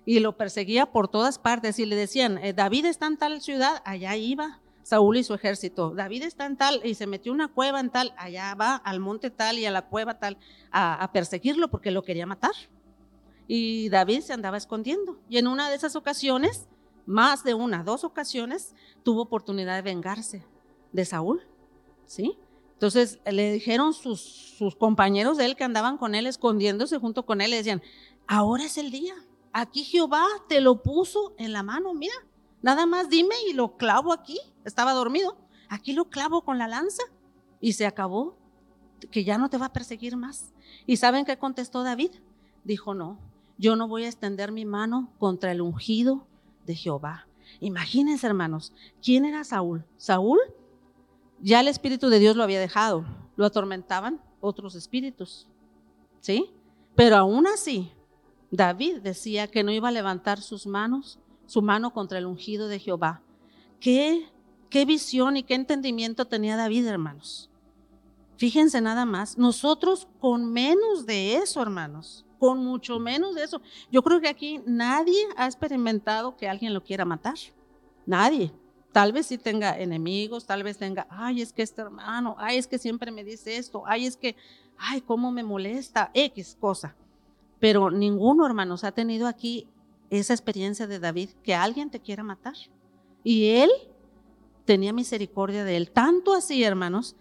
y 0.04 0.20
lo 0.20 0.36
perseguía 0.36 0.86
por 0.86 1.08
todas 1.08 1.38
partes 1.38 1.78
y 1.78 1.86
le 1.86 1.96
decían, 1.96 2.38
eh, 2.38 2.52
David 2.52 2.86
está 2.86 3.06
en 3.06 3.16
tal 3.16 3.40
ciudad, 3.40 3.82
allá 3.84 4.16
iba 4.16 4.60
Saúl 4.88 5.18
y 5.18 5.22
su 5.22 5.34
ejército. 5.34 5.90
David 5.90 6.22
está 6.22 6.46
en 6.46 6.56
tal 6.56 6.80
y 6.82 6.94
se 6.94 7.06
metió 7.06 7.30
una 7.30 7.48
cueva 7.48 7.78
en 7.78 7.90
tal, 7.90 8.14
allá 8.16 8.54
va 8.54 8.74
al 8.76 9.00
monte 9.00 9.28
tal 9.28 9.58
y 9.58 9.66
a 9.66 9.70
la 9.70 9.82
cueva 9.82 10.18
tal 10.18 10.38
a, 10.70 11.10
perseguirlo 11.12 11.68
porque 11.68 11.90
lo 11.90 12.02
quería 12.02 12.24
matar. 12.24 12.54
Y 13.46 13.90
David 13.90 14.22
se 14.22 14.32
andaba 14.32 14.56
escondiendo. 14.56 15.18
Y 15.28 15.36
en 15.36 15.46
una 15.46 15.68
de 15.68 15.76
esas 15.76 15.94
ocasiones, 15.94 16.68
más 17.04 17.44
de 17.44 17.52
una, 17.52 17.84
dos 17.84 18.02
ocasiones, 18.02 18.74
tuvo 19.02 19.20
oportunidad 19.20 19.76
de 19.76 19.82
vengarse 19.82 20.46
de 20.92 21.04
Saúl. 21.04 21.42
¿Sí? 22.06 22.38
Entonces 22.72 23.18
le 23.30 23.52
dijeron 23.52 23.92
sus, 23.92 24.22
sus 24.22 24.74
compañeros 24.74 25.36
de 25.36 25.44
él 25.44 25.56
que 25.56 25.64
andaban 25.64 25.98
con 25.98 26.14
él, 26.14 26.26
escondiéndose 26.26 26.96
junto 26.96 27.26
con 27.26 27.42
él, 27.42 27.50
le 27.50 27.58
decían, 27.58 27.82
ahora 28.26 28.64
es 28.64 28.78
el 28.78 28.90
día, 28.90 29.14
aquí 29.52 29.84
Jehová 29.84 30.24
te 30.48 30.62
lo 30.62 30.82
puso 30.82 31.34
en 31.36 31.52
la 31.52 31.62
mano, 31.62 31.92
mira, 31.92 32.14
nada 32.62 32.86
más 32.86 33.08
dime 33.08 33.34
y 33.48 33.52
lo 33.52 33.76
clavo 33.76 34.12
aquí, 34.12 34.38
estaba 34.64 34.92
dormido, 34.92 35.36
aquí 35.68 35.92
lo 35.92 36.06
clavo 36.06 36.42
con 36.42 36.58
la 36.58 36.68
lanza 36.68 37.02
y 37.60 37.74
se 37.74 37.86
acabó, 37.86 38.36
que 39.10 39.24
ya 39.24 39.38
no 39.38 39.48
te 39.48 39.58
va 39.58 39.66
a 39.66 39.72
perseguir 39.72 40.16
más. 40.16 40.52
¿Y 40.86 40.96
saben 40.96 41.24
qué 41.24 41.38
contestó 41.38 41.82
David? 41.82 42.10
Dijo, 42.64 42.94
no, 42.94 43.18
yo 43.56 43.76
no 43.76 43.88
voy 43.88 44.04
a 44.04 44.08
extender 44.08 44.52
mi 44.52 44.64
mano 44.64 45.12
contra 45.18 45.52
el 45.52 45.60
ungido 45.60 46.26
de 46.66 46.74
Jehová. 46.74 47.26
Imagínense, 47.60 48.26
hermanos, 48.26 48.72
¿quién 49.02 49.24
era 49.24 49.44
Saúl? 49.44 49.84
Saúl 49.96 50.38
ya 51.40 51.60
el 51.60 51.68
Espíritu 51.68 52.08
de 52.08 52.18
Dios 52.18 52.36
lo 52.36 52.42
había 52.42 52.60
dejado, 52.60 53.04
lo 53.36 53.46
atormentaban 53.46 54.20
otros 54.40 54.74
espíritus, 54.74 55.46
¿sí? 56.20 56.50
Pero 56.94 57.16
aún 57.16 57.46
así, 57.46 57.92
David 58.50 59.00
decía 59.02 59.46
que 59.46 59.62
no 59.62 59.70
iba 59.70 59.88
a 59.88 59.92
levantar 59.92 60.40
sus 60.40 60.66
manos, 60.66 61.18
su 61.48 61.62
mano 61.62 61.92
contra 61.92 62.18
el 62.18 62.26
ungido 62.26 62.68
de 62.68 62.78
Jehová. 62.78 63.22
¿Qué, 63.80 64.28
qué 64.68 64.84
visión 64.84 65.36
y 65.36 65.42
qué 65.42 65.54
entendimiento 65.54 66.26
tenía 66.26 66.56
David, 66.56 66.86
hermanos? 66.86 67.50
Fíjense 68.36 68.80
nada 68.80 69.06
más, 69.06 69.38
nosotros 69.38 70.06
con 70.20 70.52
menos 70.52 71.06
de 71.06 71.36
eso, 71.36 71.62
hermanos, 71.62 72.24
con 72.38 72.62
mucho 72.62 72.98
menos 73.00 73.34
de 73.34 73.44
eso. 73.44 73.62
Yo 73.90 74.02
creo 74.02 74.20
que 74.20 74.28
aquí 74.28 74.60
nadie 74.66 75.18
ha 75.36 75.46
experimentado 75.46 76.36
que 76.36 76.48
alguien 76.48 76.74
lo 76.74 76.84
quiera 76.84 77.04
matar. 77.04 77.36
Nadie. 78.06 78.52
Tal 78.92 79.12
vez 79.12 79.26
sí 79.26 79.38
tenga 79.38 79.78
enemigos, 79.78 80.44
tal 80.44 80.62
vez 80.62 80.76
tenga, 80.76 81.06
ay, 81.10 81.40
es 81.40 81.52
que 81.52 81.62
este 81.62 81.80
hermano, 81.80 82.36
ay, 82.38 82.58
es 82.58 82.66
que 82.66 82.78
siempre 82.78 83.10
me 83.10 83.24
dice 83.24 83.56
esto, 83.56 83.82
ay, 83.86 84.06
es 84.06 84.16
que, 84.16 84.36
ay, 84.76 85.00
cómo 85.00 85.32
me 85.32 85.42
molesta, 85.42 86.10
X 86.12 86.56
cosa. 86.60 86.94
Pero 87.58 87.90
ninguno, 87.90 88.46
hermanos, 88.46 88.84
ha 88.84 88.92
tenido 88.92 89.26
aquí 89.26 89.66
esa 90.10 90.34
experiencia 90.34 90.86
de 90.86 90.98
David, 90.98 91.30
que 91.42 91.54
alguien 91.54 91.90
te 91.90 92.00
quiera 92.00 92.22
matar. 92.22 92.54
Y 93.24 93.48
él 93.50 93.70
tenía 94.64 94.92
misericordia 94.92 95.64
de 95.64 95.76
él, 95.76 95.90
tanto 95.90 96.34
así, 96.34 96.62
hermanos, 96.62 97.16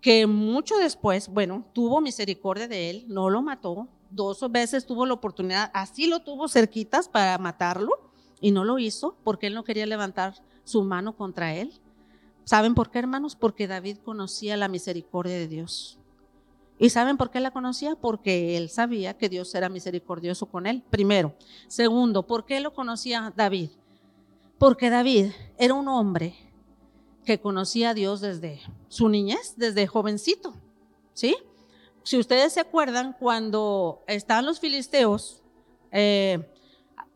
que 0.00 0.26
mucho 0.26 0.76
después, 0.76 1.28
bueno, 1.28 1.64
tuvo 1.72 2.00
misericordia 2.00 2.68
de 2.68 2.90
él, 2.90 3.04
no 3.08 3.30
lo 3.30 3.42
mató, 3.42 3.88
dos 4.10 4.44
veces 4.50 4.86
tuvo 4.86 5.06
la 5.06 5.14
oportunidad, 5.14 5.70
así 5.74 6.06
lo 6.06 6.20
tuvo 6.20 6.48
cerquitas 6.48 7.08
para 7.08 7.38
matarlo 7.38 7.90
y 8.40 8.50
no 8.50 8.64
lo 8.64 8.78
hizo 8.78 9.16
porque 9.24 9.46
él 9.46 9.54
no 9.54 9.64
quería 9.64 9.86
levantar 9.86 10.34
su 10.64 10.82
mano 10.82 11.16
contra 11.16 11.54
él. 11.54 11.72
¿Saben 12.44 12.74
por 12.74 12.90
qué, 12.90 12.98
hermanos? 12.98 13.36
Porque 13.36 13.68
David 13.68 13.98
conocía 13.98 14.56
la 14.56 14.68
misericordia 14.68 15.34
de 15.34 15.46
Dios. 15.46 15.98
¿Y 16.78 16.90
saben 16.90 17.16
por 17.16 17.30
qué 17.30 17.40
la 17.40 17.50
conocía? 17.50 17.94
Porque 17.94 18.56
él 18.56 18.68
sabía 18.68 19.16
que 19.16 19.28
Dios 19.28 19.54
era 19.54 19.68
misericordioso 19.68 20.46
con 20.46 20.66
él, 20.66 20.82
primero. 20.90 21.34
Segundo, 21.68 22.26
¿por 22.26 22.44
qué 22.44 22.60
lo 22.60 22.72
conocía 22.74 23.32
David? 23.36 23.70
Porque 24.58 24.90
David 24.90 25.32
era 25.58 25.74
un 25.74 25.88
hombre 25.88 26.34
que 27.24 27.40
conocía 27.40 27.90
a 27.90 27.94
Dios 27.94 28.20
desde 28.20 28.60
su 28.88 29.08
niñez, 29.08 29.54
desde 29.56 29.86
jovencito. 29.86 30.54
¿Sí? 31.12 31.36
Si 32.02 32.18
ustedes 32.18 32.52
se 32.52 32.60
acuerdan, 32.60 33.14
cuando 33.18 34.02
estaban 34.08 34.46
los 34.46 34.58
filisteos 34.58 35.42
eh, 35.92 36.50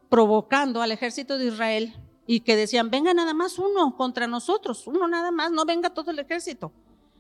provocando 0.09 0.81
al 0.81 0.93
ejército 0.93 1.39
de 1.39 1.47
Israel, 1.47 1.95
y 2.27 2.41
que 2.41 2.57
decían, 2.57 2.91
venga 2.91 3.15
nada 3.15 3.33
más 3.35 3.59
uno 3.59 3.97
contra 3.97 4.27
nosotros, 4.27 4.87
uno 4.87 5.07
nada 5.07 5.31
más, 5.31 5.51
no 5.51 5.65
venga 5.65 5.91
todo 5.91 6.11
el 6.11 6.19
ejército. 6.19 6.73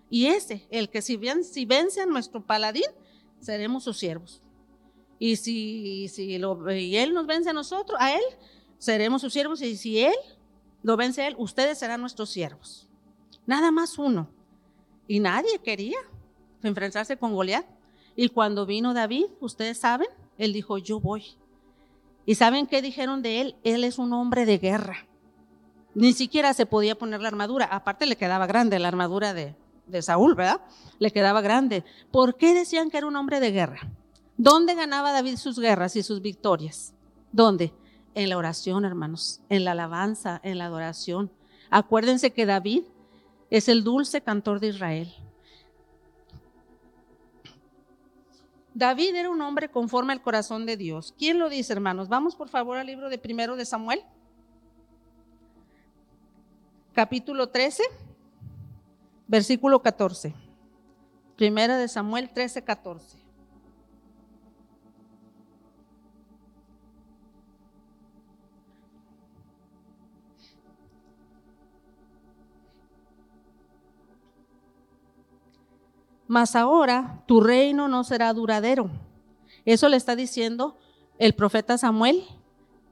Y 0.08 0.26
ese, 0.26 0.66
el 0.70 0.88
que 0.88 1.02
si, 1.02 1.16
bien, 1.16 1.40
vence 1.66 2.00
a 2.00 2.06
nuestro 2.06 2.44
paladín, 2.44 2.84
seremos 3.40 3.84
sus 3.84 3.98
siervos. 3.98 4.40
Y 5.18 5.36
si, 5.36 6.34
él 6.34 7.14
nos 7.14 7.26
vence 7.26 7.50
a 7.50 7.52
nosotros, 7.52 7.98
a 8.00 8.14
él, 8.14 8.22
seremos 8.78 9.22
sus 9.22 9.32
siervos. 9.32 9.62
Y 9.62 9.76
si 9.76 10.00
él 10.00 10.14
lo 10.82 10.96
vence 10.96 11.22
a 11.22 11.28
él, 11.28 11.34
ustedes 11.38 11.78
serán 11.78 12.00
nuestros 12.00 12.30
siervos. 12.30 12.88
Nada 13.46 13.70
más 13.70 13.98
uno. 13.98 14.28
Y 15.08 15.20
nadie 15.20 15.58
quería 15.58 15.98
enfrentarse 16.62 17.16
con 17.16 17.34
Goliat. 17.34 17.66
Y 18.14 18.28
cuando 18.28 18.66
vino 18.66 18.94
David, 18.94 19.26
ustedes 19.40 19.78
saben, 19.78 20.08
él 20.38 20.52
dijo, 20.52 20.78
yo 20.78 21.00
voy. 21.00 21.36
¿Y 22.24 22.34
saben 22.34 22.66
qué 22.66 22.82
dijeron 22.82 23.22
de 23.22 23.40
él? 23.40 23.56
Él 23.62 23.84
es 23.84 23.98
un 23.98 24.12
hombre 24.12 24.46
de 24.46 24.58
guerra. 24.58 25.06
Ni 25.94 26.12
siquiera 26.12 26.52
se 26.54 26.66
podía 26.66 26.96
poner 26.96 27.20
la 27.20 27.28
armadura. 27.28 27.66
Aparte 27.66 28.06
le 28.06 28.16
quedaba 28.16 28.46
grande 28.46 28.78
la 28.78 28.88
armadura 28.88 29.32
de, 29.32 29.54
de 29.86 30.02
Saúl, 30.02 30.34
¿verdad? 30.34 30.60
Le 30.98 31.10
quedaba 31.10 31.40
grande. 31.40 31.84
¿Por 32.10 32.36
qué 32.36 32.54
decían 32.54 32.90
que 32.90 32.98
era 32.98 33.06
un 33.06 33.16
hombre 33.16 33.40
de 33.40 33.52
guerra? 33.52 33.90
¿Dónde 34.36 34.74
ganaba 34.74 35.12
David 35.12 35.36
sus 35.36 35.58
guerras 35.58 35.96
y 35.96 36.02
sus 36.02 36.20
victorias? 36.20 36.94
¿Dónde? 37.32 37.72
En 38.14 38.28
la 38.28 38.36
oración, 38.36 38.84
hermanos, 38.84 39.40
en 39.48 39.64
la 39.64 39.72
alabanza, 39.72 40.40
en 40.42 40.58
la 40.58 40.66
adoración. 40.66 41.30
Acuérdense 41.70 42.32
que 42.32 42.46
David 42.46 42.84
es 43.50 43.68
el 43.68 43.84
dulce 43.84 44.20
cantor 44.20 44.60
de 44.60 44.68
Israel. 44.68 45.14
David 48.74 49.14
era 49.14 49.30
un 49.30 49.40
hombre 49.40 49.70
conforme 49.70 50.12
al 50.12 50.20
corazón 50.20 50.66
de 50.66 50.76
Dios. 50.76 51.14
¿Quién 51.16 51.38
lo 51.38 51.48
dice, 51.48 51.72
hermanos? 51.72 52.08
Vamos 52.08 52.36
por 52.36 52.50
favor 52.50 52.76
al 52.76 52.86
libro 52.86 53.08
de 53.08 53.16
primero 53.16 53.56
de 53.56 53.64
Samuel. 53.64 54.02
Capítulo 56.92 57.48
13, 57.48 57.82
versículo 59.26 59.82
14. 59.82 60.34
Primera 61.36 61.76
de 61.76 61.88
Samuel 61.88 62.30
13, 62.30 62.62
14. 62.62 63.26
Mas 76.28 76.56
ahora 76.56 77.22
tu 77.26 77.40
reino 77.40 77.86
no 77.86 78.02
será 78.02 78.32
duradero. 78.32 78.90
Eso 79.64 79.88
le 79.88 79.96
está 79.96 80.16
diciendo 80.16 80.76
el 81.18 81.34
profeta 81.34 81.78
Samuel, 81.78 82.24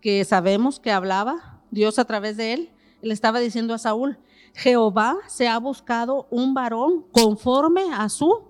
que 0.00 0.24
sabemos 0.24 0.78
que 0.78 0.92
hablaba 0.92 1.60
Dios 1.70 1.98
a 1.98 2.04
través 2.04 2.36
de 2.36 2.52
él. 2.52 2.70
Le 3.02 3.12
estaba 3.12 3.40
diciendo 3.40 3.74
a 3.74 3.78
Saúl, 3.78 4.18
Jehová 4.54 5.18
se 5.26 5.48
ha 5.48 5.58
buscado 5.58 6.26
un 6.30 6.54
varón 6.54 7.04
conforme 7.12 7.92
a 7.92 8.08
su 8.08 8.44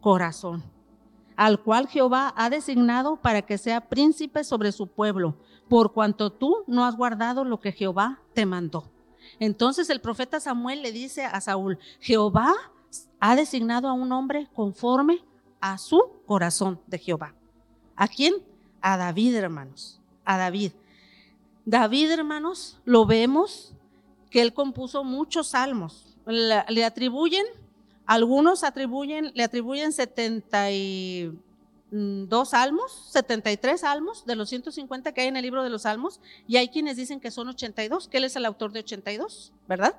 corazón, 0.00 0.62
al 1.34 1.62
cual 1.62 1.88
Jehová 1.88 2.32
ha 2.36 2.50
designado 2.50 3.16
para 3.16 3.42
que 3.42 3.58
sea 3.58 3.88
príncipe 3.88 4.44
sobre 4.44 4.70
su 4.70 4.86
pueblo, 4.86 5.34
por 5.68 5.92
cuanto 5.92 6.30
tú 6.30 6.62
no 6.66 6.84
has 6.84 6.96
guardado 6.96 7.44
lo 7.44 7.58
que 7.58 7.72
Jehová 7.72 8.20
te 8.34 8.44
mandó. 8.44 8.84
Entonces 9.40 9.90
el 9.90 10.00
profeta 10.00 10.40
Samuel 10.40 10.82
le 10.82 10.92
dice 10.92 11.24
a 11.24 11.40
Saúl, 11.40 11.78
Jehová 12.00 12.54
ha 13.18 13.34
designado 13.34 13.88
a 13.88 13.94
un 13.94 14.12
hombre 14.12 14.48
conforme 14.54 15.24
a 15.60 15.78
su 15.78 16.00
corazón 16.26 16.80
de 16.86 16.98
Jehová. 16.98 17.34
¿A 17.96 18.08
quién? 18.08 18.34
A 18.82 18.96
David, 18.96 19.34
hermanos. 19.34 20.00
A 20.24 20.36
David. 20.36 20.72
David, 21.64 22.10
hermanos, 22.10 22.78
lo 22.84 23.06
vemos 23.06 23.74
que 24.36 24.42
él 24.42 24.52
compuso 24.52 25.02
muchos 25.02 25.46
salmos. 25.46 26.14
Le, 26.26 26.84
atribuyen, 26.84 27.46
algunos 28.04 28.64
atribuyen, 28.64 29.32
le 29.34 29.42
atribuyen 29.42 29.94
72 29.94 32.50
salmos, 32.50 33.08
73 33.12 33.80
salmos 33.80 34.26
de 34.26 34.36
los 34.36 34.50
150 34.50 35.12
que 35.12 35.22
hay 35.22 35.28
en 35.28 35.38
el 35.38 35.42
libro 35.42 35.62
de 35.62 35.70
los 35.70 35.84
salmos, 35.84 36.20
y 36.46 36.58
hay 36.58 36.68
quienes 36.68 36.98
dicen 36.98 37.18
que 37.18 37.30
son 37.30 37.48
82, 37.48 38.08
que 38.08 38.18
él 38.18 38.24
es 38.24 38.36
el 38.36 38.44
autor 38.44 38.72
de 38.72 38.80
82, 38.80 39.54
¿verdad? 39.66 39.98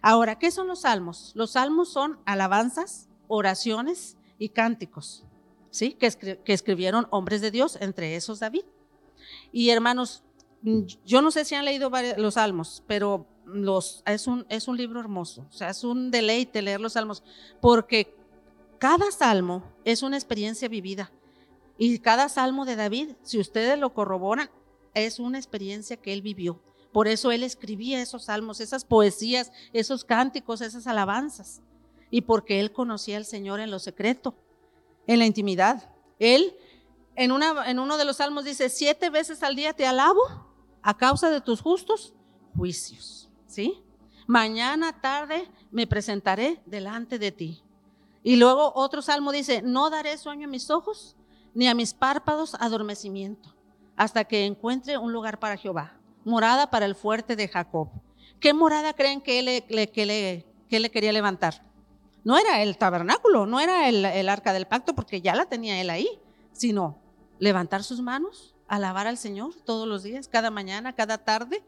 Ahora, 0.00 0.38
¿qué 0.38 0.50
son 0.50 0.66
los 0.66 0.80
salmos? 0.80 1.32
Los 1.34 1.50
salmos 1.50 1.90
son 1.90 2.18
alabanzas, 2.24 3.10
oraciones 3.28 4.16
y 4.38 4.48
cánticos, 4.48 5.24
¿sí? 5.70 5.92
Que, 5.92 6.06
escribieron 6.46 7.06
hombres 7.10 7.42
de 7.42 7.50
Dios, 7.50 7.76
entre 7.82 8.16
esos 8.16 8.40
David. 8.40 8.64
Y 9.52 9.68
hermanos, 9.68 10.22
yo 11.04 11.20
no 11.20 11.30
sé 11.30 11.44
si 11.44 11.54
han 11.54 11.66
leído 11.66 11.92
los 12.16 12.32
salmos, 12.32 12.82
pero 12.86 13.26
los, 13.46 14.02
es, 14.06 14.26
un, 14.26 14.46
es 14.48 14.68
un 14.68 14.76
libro 14.76 15.00
hermoso, 15.00 15.46
o 15.48 15.52
sea, 15.52 15.70
es 15.70 15.84
un 15.84 16.10
deleite 16.10 16.62
leer 16.62 16.80
los 16.80 16.94
salmos, 16.94 17.22
porque 17.60 18.16
cada 18.78 19.10
salmo 19.10 19.62
es 19.84 20.02
una 20.02 20.16
experiencia 20.16 20.68
vivida. 20.68 21.12
Y 21.76 21.98
cada 21.98 22.28
salmo 22.28 22.64
de 22.64 22.76
David, 22.76 23.10
si 23.22 23.40
ustedes 23.40 23.78
lo 23.78 23.92
corroboran, 23.92 24.48
es 24.94 25.18
una 25.18 25.38
experiencia 25.38 25.96
que 25.96 26.12
él 26.12 26.22
vivió. 26.22 26.60
Por 26.92 27.08
eso 27.08 27.32
él 27.32 27.42
escribía 27.42 28.00
esos 28.00 28.26
salmos, 28.26 28.60
esas 28.60 28.84
poesías, 28.84 29.50
esos 29.72 30.04
cánticos, 30.04 30.60
esas 30.60 30.86
alabanzas. 30.86 31.60
Y 32.10 32.20
porque 32.20 32.60
él 32.60 32.70
conocía 32.70 33.16
al 33.16 33.24
Señor 33.24 33.58
en 33.58 33.72
lo 33.72 33.80
secreto, 33.80 34.36
en 35.08 35.18
la 35.18 35.26
intimidad. 35.26 35.90
Él 36.20 36.54
en, 37.16 37.30
uno 37.80 37.96
de 37.96 38.04
los 38.04 38.16
salmos 38.16 38.44
dice, 38.44 38.68
siete 38.68 39.10
veces 39.10 39.42
al 39.42 39.56
día 39.56 39.72
te 39.72 39.86
alabo 39.86 40.20
a 40.82 40.96
causa 40.96 41.30
de 41.30 41.40
tus 41.40 41.60
justos 41.60 42.14
juicios. 42.56 43.30
¿Sí? 43.54 43.84
Mañana 44.26 45.00
tarde 45.00 45.48
me 45.70 45.86
presentaré 45.86 46.60
delante 46.66 47.20
de 47.20 47.30
ti. 47.30 47.62
Y 48.24 48.34
luego 48.34 48.72
otro 48.74 49.00
salmo 49.00 49.30
dice, 49.30 49.62
no 49.62 49.90
daré 49.90 50.18
sueño 50.18 50.48
a 50.48 50.50
mis 50.50 50.70
ojos, 50.70 51.14
ni 51.54 51.68
a 51.68 51.74
mis 51.74 51.94
párpados 51.94 52.56
adormecimiento, 52.58 53.54
hasta 53.94 54.24
que 54.24 54.44
encuentre 54.44 54.98
un 54.98 55.12
lugar 55.12 55.38
para 55.38 55.56
Jehová 55.56 56.00
morada 56.24 56.68
para 56.68 56.86
el 56.86 56.96
fuerte 56.96 57.36
de 57.36 57.46
Jacob. 57.46 57.90
¿Qué 58.40 58.52
morada 58.52 58.92
creen 58.92 59.20
que 59.20 59.38
él 59.38 59.44
le, 59.68 59.88
que 59.92 60.04
le, 60.04 60.44
le 60.68 60.90
quería 60.90 61.12
levantar? 61.12 61.62
No 62.24 62.36
era 62.36 62.60
el 62.60 62.76
tabernáculo, 62.76 63.46
no 63.46 63.60
era 63.60 63.88
el, 63.88 64.04
el 64.04 64.28
arca 64.28 64.52
del 64.52 64.66
pacto, 64.66 64.96
porque 64.96 65.20
ya 65.20 65.36
la 65.36 65.46
tenía 65.46 65.80
él 65.80 65.90
ahí, 65.90 66.08
sino 66.52 66.98
levantar 67.38 67.84
sus 67.84 68.00
manos, 68.00 68.56
alabar 68.66 69.06
al 69.06 69.16
Señor 69.16 69.54
todos 69.64 69.86
los 69.86 70.02
días, 70.02 70.26
cada 70.26 70.50
mañana, 70.50 70.92
cada 70.94 71.18
tarde. 71.18 71.62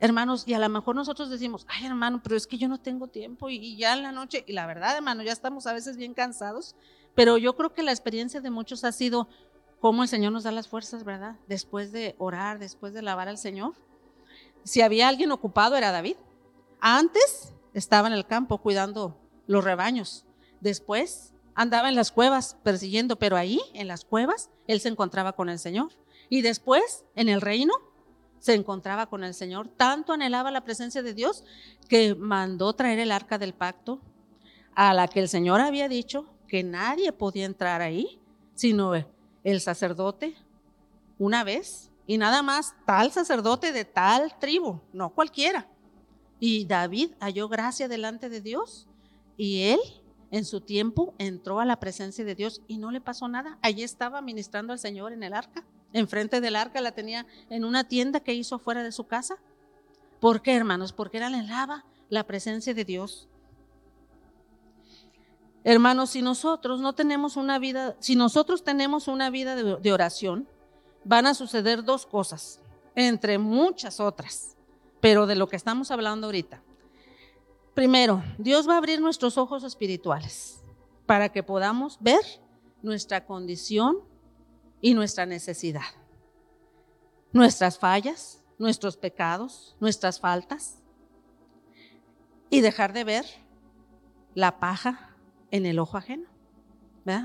Hermanos, 0.00 0.44
y 0.46 0.54
a 0.54 0.58
lo 0.58 0.68
mejor 0.68 0.94
nosotros 0.94 1.28
decimos, 1.28 1.66
ay 1.68 1.86
hermano, 1.86 2.20
pero 2.22 2.36
es 2.36 2.46
que 2.46 2.56
yo 2.56 2.68
no 2.68 2.78
tengo 2.78 3.08
tiempo 3.08 3.50
y, 3.50 3.76
ya 3.76 3.94
en 3.94 4.02
la 4.04 4.12
noche, 4.12 4.44
y 4.46 4.52
la 4.52 4.66
verdad 4.66 4.96
hermano, 4.96 5.22
ya 5.22 5.32
estamos 5.32 5.66
a 5.66 5.72
veces 5.72 5.96
bien 5.96 6.14
cansados, 6.14 6.76
pero 7.16 7.36
yo 7.36 7.56
creo 7.56 7.74
que 7.74 7.82
la 7.82 7.90
experiencia 7.90 8.40
de 8.40 8.50
muchos 8.50 8.84
ha 8.84 8.92
sido, 8.92 9.28
cómo 9.80 10.02
el 10.02 10.08
Señor 10.08 10.32
nos 10.32 10.44
da 10.44 10.52
las 10.52 10.68
fuerzas, 10.68 11.04
¿verdad? 11.04 11.36
Después 11.46 11.92
de 11.92 12.14
orar, 12.18 12.58
después 12.58 12.92
de 12.92 13.00
alabar 13.00 13.28
al 13.28 13.38
Señor. 13.38 13.74
Si 14.64 14.82
había 14.82 15.08
alguien 15.08 15.32
ocupado 15.32 15.76
era 15.76 15.92
David. 15.92 16.16
Antes 16.80 17.54
estaba 17.74 18.08
en 18.08 18.14
el 18.14 18.26
campo 18.26 18.58
cuidando 18.58 19.16
los 19.46 19.64
rebaños. 19.64 20.24
Después 20.60 21.32
andaba 21.54 21.88
en 21.88 21.94
las 21.94 22.12
cuevas 22.12 22.56
persiguiendo, 22.62 23.16
pero 23.16 23.36
ahí, 23.36 23.60
en 23.74 23.88
las 23.88 24.04
cuevas, 24.04 24.50
él 24.66 24.80
se 24.80 24.88
encontraba 24.88 25.32
con 25.32 25.48
el 25.48 25.58
Señor. 25.58 25.90
Y 26.28 26.42
después, 26.42 27.04
en 27.14 27.28
el 27.28 27.40
reino, 27.40 27.74
se 28.38 28.54
encontraba 28.54 29.06
con 29.06 29.24
el 29.24 29.34
Señor. 29.34 29.68
Tanto 29.68 30.12
anhelaba 30.12 30.50
la 30.50 30.64
presencia 30.64 31.02
de 31.02 31.14
Dios 31.14 31.44
que 31.88 32.14
mandó 32.14 32.72
traer 32.72 32.98
el 32.98 33.12
arca 33.12 33.38
del 33.38 33.54
pacto, 33.54 34.00
a 34.74 34.94
la 34.94 35.08
que 35.08 35.20
el 35.20 35.28
Señor 35.28 35.60
había 35.60 35.88
dicho 35.88 36.26
que 36.46 36.62
nadie 36.62 37.12
podía 37.12 37.46
entrar 37.46 37.80
ahí, 37.80 38.20
sino 38.54 38.92
el 39.44 39.60
sacerdote 39.60 40.36
una 41.18 41.44
vez 41.44 41.90
y 42.06 42.16
nada 42.16 42.42
más 42.42 42.74
tal 42.86 43.12
sacerdote 43.12 43.72
de 43.72 43.84
tal 43.84 44.38
tribu, 44.38 44.80
no 44.92 45.10
cualquiera. 45.10 45.68
Y 46.40 46.64
David 46.64 47.10
halló 47.20 47.48
gracia 47.48 47.88
delante 47.88 48.28
de 48.28 48.40
Dios 48.40 48.86
y 49.36 49.64
él 49.64 49.80
en 50.30 50.44
su 50.44 50.60
tiempo 50.60 51.14
entró 51.18 51.60
a 51.60 51.64
la 51.64 51.80
presencia 51.80 52.24
de 52.24 52.34
Dios 52.34 52.62
y 52.68 52.78
no 52.78 52.90
le 52.90 53.00
pasó 53.00 53.28
nada. 53.28 53.58
Allí 53.62 53.82
estaba 53.82 54.20
ministrando 54.20 54.72
al 54.72 54.78
Señor 54.78 55.12
en 55.12 55.22
el 55.22 55.34
arca. 55.34 55.64
Enfrente 55.92 56.40
del 56.40 56.56
arca 56.56 56.80
la 56.80 56.92
tenía 56.92 57.26
en 57.48 57.64
una 57.64 57.84
tienda 57.84 58.20
que 58.20 58.34
hizo 58.34 58.58
fuera 58.58 58.82
de 58.82 58.92
su 58.92 59.06
casa. 59.06 59.38
¿Por 60.20 60.42
qué, 60.42 60.54
hermanos? 60.54 60.92
Porque 60.92 61.16
era 61.16 61.30
lava 61.30 61.84
la 62.10 62.24
presencia 62.24 62.74
de 62.74 62.84
Dios. 62.84 63.28
Hermanos, 65.64 66.10
si 66.10 66.22
nosotros 66.22 66.80
no 66.80 66.94
tenemos 66.94 67.36
una 67.36 67.58
vida, 67.58 67.96
si 68.00 68.16
nosotros 68.16 68.64
tenemos 68.64 69.08
una 69.08 69.28
vida 69.30 69.54
de, 69.54 69.92
oración, 69.92 70.48
van 71.04 71.26
a 71.26 71.34
suceder 71.34 71.84
dos 71.84 72.06
cosas, 72.06 72.60
entre 72.94 73.38
muchas 73.38 74.00
otras, 74.00 74.56
pero 75.00 75.26
de 75.26 75.34
lo 75.34 75.48
que 75.48 75.56
estamos 75.56 75.90
hablando 75.90 76.26
ahorita. 76.26 76.62
Primero, 77.74 78.22
Dios 78.38 78.68
va 78.68 78.74
a 78.74 78.78
abrir 78.78 79.00
nuestros 79.00 79.36
ojos 79.38 79.62
espirituales 79.62 80.62
para 81.06 81.28
que 81.28 81.42
podamos 81.42 81.98
ver 82.00 82.22
nuestra 82.82 83.24
condición 83.24 83.98
y 84.80 84.94
nuestra 84.94 85.26
necesidad, 85.26 85.82
nuestras 87.32 87.78
fallas, 87.78 88.42
nuestros 88.58 88.96
pecados, 88.96 89.76
nuestras 89.80 90.20
faltas, 90.20 90.82
y 92.50 92.60
dejar 92.60 92.92
de 92.92 93.04
ver 93.04 93.26
la 94.34 94.58
paja 94.58 95.16
en 95.50 95.66
el 95.66 95.78
ojo 95.78 95.96
ajeno. 95.96 96.28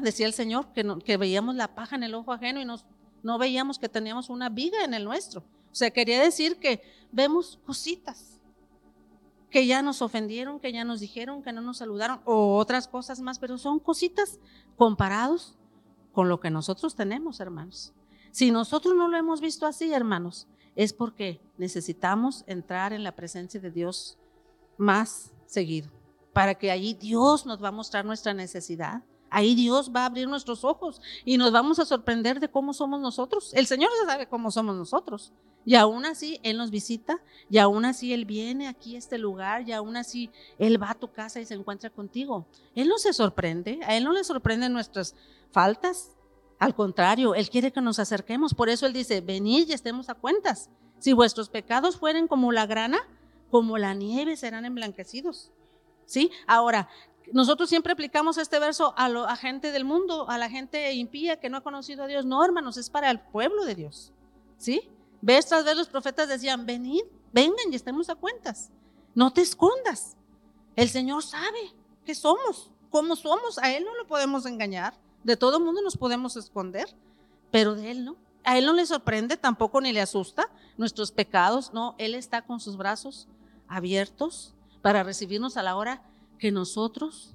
Decía 0.01 0.27
el 0.27 0.33
Señor 0.33 0.71
que, 0.73 0.97
que 1.03 1.17
veíamos 1.17 1.55
la 1.55 1.75
paja 1.75 1.95
en 1.95 2.03
el 2.03 2.15
ojo 2.15 2.31
ajeno 2.31 2.61
y 2.61 2.65
nos, 2.65 2.85
no 3.21 3.37
veíamos 3.37 3.79
que 3.79 3.89
teníamos 3.89 4.29
una 4.29 4.49
viga 4.49 4.83
en 4.85 4.93
el 4.93 5.03
nuestro. 5.03 5.41
O 5.41 5.75
sea, 5.75 5.91
quería 5.91 6.21
decir 6.21 6.57
que 6.57 6.81
vemos 7.11 7.59
cositas 7.65 8.39
que 9.49 9.67
ya 9.67 9.81
nos 9.81 10.01
ofendieron, 10.01 10.59
que 10.59 10.71
ya 10.71 10.83
nos 10.83 10.99
dijeron, 10.99 11.43
que 11.43 11.51
no 11.51 11.61
nos 11.61 11.77
saludaron, 11.77 12.21
o 12.25 12.57
otras 12.57 12.87
cosas 12.87 13.19
más, 13.19 13.39
pero 13.39 13.57
son 13.57 13.79
cositas 13.79 14.39
comparados 14.77 15.57
con 16.13 16.29
lo 16.29 16.39
que 16.39 16.49
nosotros 16.49 16.95
tenemos, 16.95 17.41
hermanos. 17.41 17.91
Si 18.31 18.51
nosotros 18.51 18.95
no 18.95 19.09
lo 19.09 19.17
hemos 19.17 19.41
visto 19.41 19.65
así, 19.65 19.91
hermanos, 19.91 20.47
es 20.75 20.93
porque 20.93 21.41
necesitamos 21.57 22.45
entrar 22.47 22.93
en 22.93 23.03
la 23.03 23.15
presencia 23.15 23.59
de 23.59 23.69
Dios 23.69 24.17
más 24.77 25.33
seguido 25.45 25.91
para 26.33 26.55
que 26.55 26.71
allí 26.71 26.95
Dios 26.95 27.45
nos 27.45 27.63
va 27.63 27.67
a 27.67 27.71
mostrar 27.71 28.03
nuestra 28.03 28.33
necesidad. 28.33 29.03
Ahí 29.35 29.55
Dios 29.55 29.91
va 29.93 30.01
a 30.01 30.05
abrir 30.05 30.27
nuestros 30.27 30.63
ojos 30.63 31.01
y 31.25 31.37
nos 31.37 31.51
vamos 31.51 31.79
a 31.79 31.85
sorprender 31.85 32.39
de 32.39 32.49
cómo 32.49 32.71
somos 32.71 33.01
nosotros. 33.01 33.51
El 33.55 33.65
Señor 33.65 33.89
ya 33.99 34.11
sabe 34.11 34.27
cómo 34.27 34.51
somos 34.51 34.75
nosotros. 34.75 35.33
Y 35.65 35.73
aún 35.73 36.05
así 36.05 36.39
Él 36.43 36.57
nos 36.57 36.69
visita, 36.69 37.19
y 37.49 37.57
aún 37.57 37.83
así 37.85 38.13
Él 38.13 38.25
viene 38.25 38.67
aquí 38.67 38.95
a 38.95 38.99
este 38.99 39.17
lugar, 39.17 39.67
y 39.67 39.71
aún 39.71 39.97
así 39.97 40.29
Él 40.59 40.79
va 40.79 40.91
a 40.91 40.99
tu 40.99 41.11
casa 41.11 41.39
y 41.39 41.45
se 41.45 41.55
encuentra 41.55 41.89
contigo. 41.89 42.45
Él 42.75 42.87
no 42.87 42.99
se 42.99 43.11
sorprende, 43.11 43.79
a 43.87 43.95
Él 43.95 44.03
no 44.03 44.13
le 44.13 44.23
sorprenden 44.23 44.71
nuestras 44.71 45.15
faltas. 45.51 46.11
Al 46.59 46.75
contrario, 46.75 47.33
Él 47.33 47.49
quiere 47.49 47.71
que 47.71 47.81
nos 47.81 47.97
acerquemos. 47.97 48.53
Por 48.53 48.69
eso 48.69 48.85
Él 48.85 48.93
dice, 48.93 49.21
venid 49.21 49.67
y 49.67 49.73
estemos 49.73 50.09
a 50.09 50.13
cuentas. 50.13 50.69
Si 50.99 51.11
vuestros 51.13 51.49
pecados 51.49 51.97
fueren 51.97 52.27
como 52.27 52.51
la 52.51 52.67
grana, 52.67 52.99
como 53.49 53.79
la 53.79 53.95
nieve 53.95 54.37
serán 54.37 54.65
emblanquecidos. 54.65 55.51
¿Sí? 56.05 56.29
Ahora, 56.45 56.89
nosotros 57.31 57.69
siempre 57.69 57.93
aplicamos 57.93 58.37
este 58.37 58.59
verso 58.59 58.93
a, 58.97 59.07
la 59.09 59.35
gente 59.35 59.71
del 59.71 59.85
mundo, 59.85 60.29
a 60.29 60.37
la 60.37 60.49
gente 60.49 60.93
impía 60.93 61.39
que 61.39 61.49
no 61.49 61.57
ha 61.57 61.61
conocido 61.61 62.03
a 62.03 62.07
Dios. 62.07 62.25
No, 62.25 62.43
hermanos, 62.43 62.77
es 62.77 62.89
para 62.89 63.09
el 63.09 63.19
pueblo 63.19 63.65
de 63.65 63.75
Dios. 63.75 64.11
¿Sí? 64.57 64.89
Ves 65.21 65.47
tras 65.47 65.63
vez 65.63 65.77
los 65.77 65.87
profetas 65.87 66.27
decían, 66.27 66.65
venid, 66.65 67.03
vengan 67.31 67.71
y 67.71 67.75
estemos 67.75 68.09
a 68.09 68.15
cuentas. 68.15 68.69
No 69.15 69.31
te 69.31 69.41
escondas. 69.41 70.15
El 70.75 70.89
Señor 70.89 71.23
sabe 71.23 71.73
que 72.05 72.15
somos, 72.15 72.71
cómo 72.89 73.15
somos. 73.15 73.57
A 73.59 73.71
Él 73.71 73.85
no 73.85 73.95
lo 73.95 74.07
podemos 74.07 74.45
engañar. 74.45 74.93
De 75.23 75.37
todo 75.37 75.59
mundo 75.59 75.81
nos 75.81 75.95
podemos 75.95 76.35
esconder, 76.35 76.87
pero 77.51 77.75
de 77.75 77.91
Él 77.91 78.05
no. 78.05 78.17
A 78.43 78.57
Él 78.57 78.65
no 78.65 78.73
le 78.73 78.85
sorprende, 78.85 79.37
tampoco 79.37 79.79
ni 79.79 79.93
le 79.93 80.01
asusta 80.01 80.49
nuestros 80.77 81.11
pecados. 81.11 81.73
No, 81.73 81.95
Él 81.97 82.15
está 82.15 82.41
con 82.41 82.59
sus 82.59 82.75
brazos 82.75 83.27
abiertos 83.67 84.53
para 84.81 85.03
recibirnos 85.03 85.55
a 85.55 85.63
la 85.63 85.77
hora 85.77 86.03
que 86.37 86.51
nosotros 86.51 87.33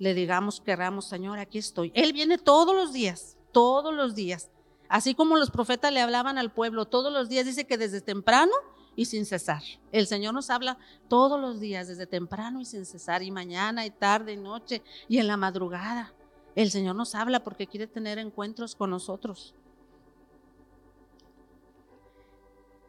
le 0.00 0.14
digamos, 0.14 0.62
querramos, 0.62 1.04
Señor, 1.04 1.38
aquí 1.38 1.58
estoy. 1.58 1.92
Él 1.94 2.14
viene 2.14 2.38
todos 2.38 2.74
los 2.74 2.92
días, 2.92 3.36
todos 3.52 3.94
los 3.94 4.14
días. 4.14 4.50
Así 4.88 5.14
como 5.14 5.36
los 5.36 5.50
profetas 5.50 5.92
le 5.92 6.00
hablaban 6.00 6.38
al 6.38 6.50
pueblo 6.50 6.86
todos 6.86 7.12
los 7.12 7.28
días, 7.28 7.44
dice 7.44 7.66
que 7.66 7.76
desde 7.76 8.00
temprano 8.00 8.52
y 8.96 9.04
sin 9.04 9.26
cesar. 9.26 9.62
El 9.92 10.06
Señor 10.06 10.32
nos 10.32 10.48
habla 10.48 10.78
todos 11.08 11.38
los 11.38 11.60
días, 11.60 11.86
desde 11.86 12.06
temprano 12.06 12.62
y 12.62 12.64
sin 12.64 12.86
cesar, 12.86 13.22
y 13.22 13.30
mañana 13.30 13.84
y 13.84 13.90
tarde 13.90 14.32
y 14.32 14.36
noche 14.38 14.82
y 15.06 15.18
en 15.18 15.26
la 15.26 15.36
madrugada. 15.36 16.14
El 16.56 16.70
Señor 16.70 16.96
nos 16.96 17.14
habla 17.14 17.44
porque 17.44 17.66
quiere 17.66 17.86
tener 17.86 18.18
encuentros 18.18 18.74
con 18.74 18.88
nosotros. 18.88 19.54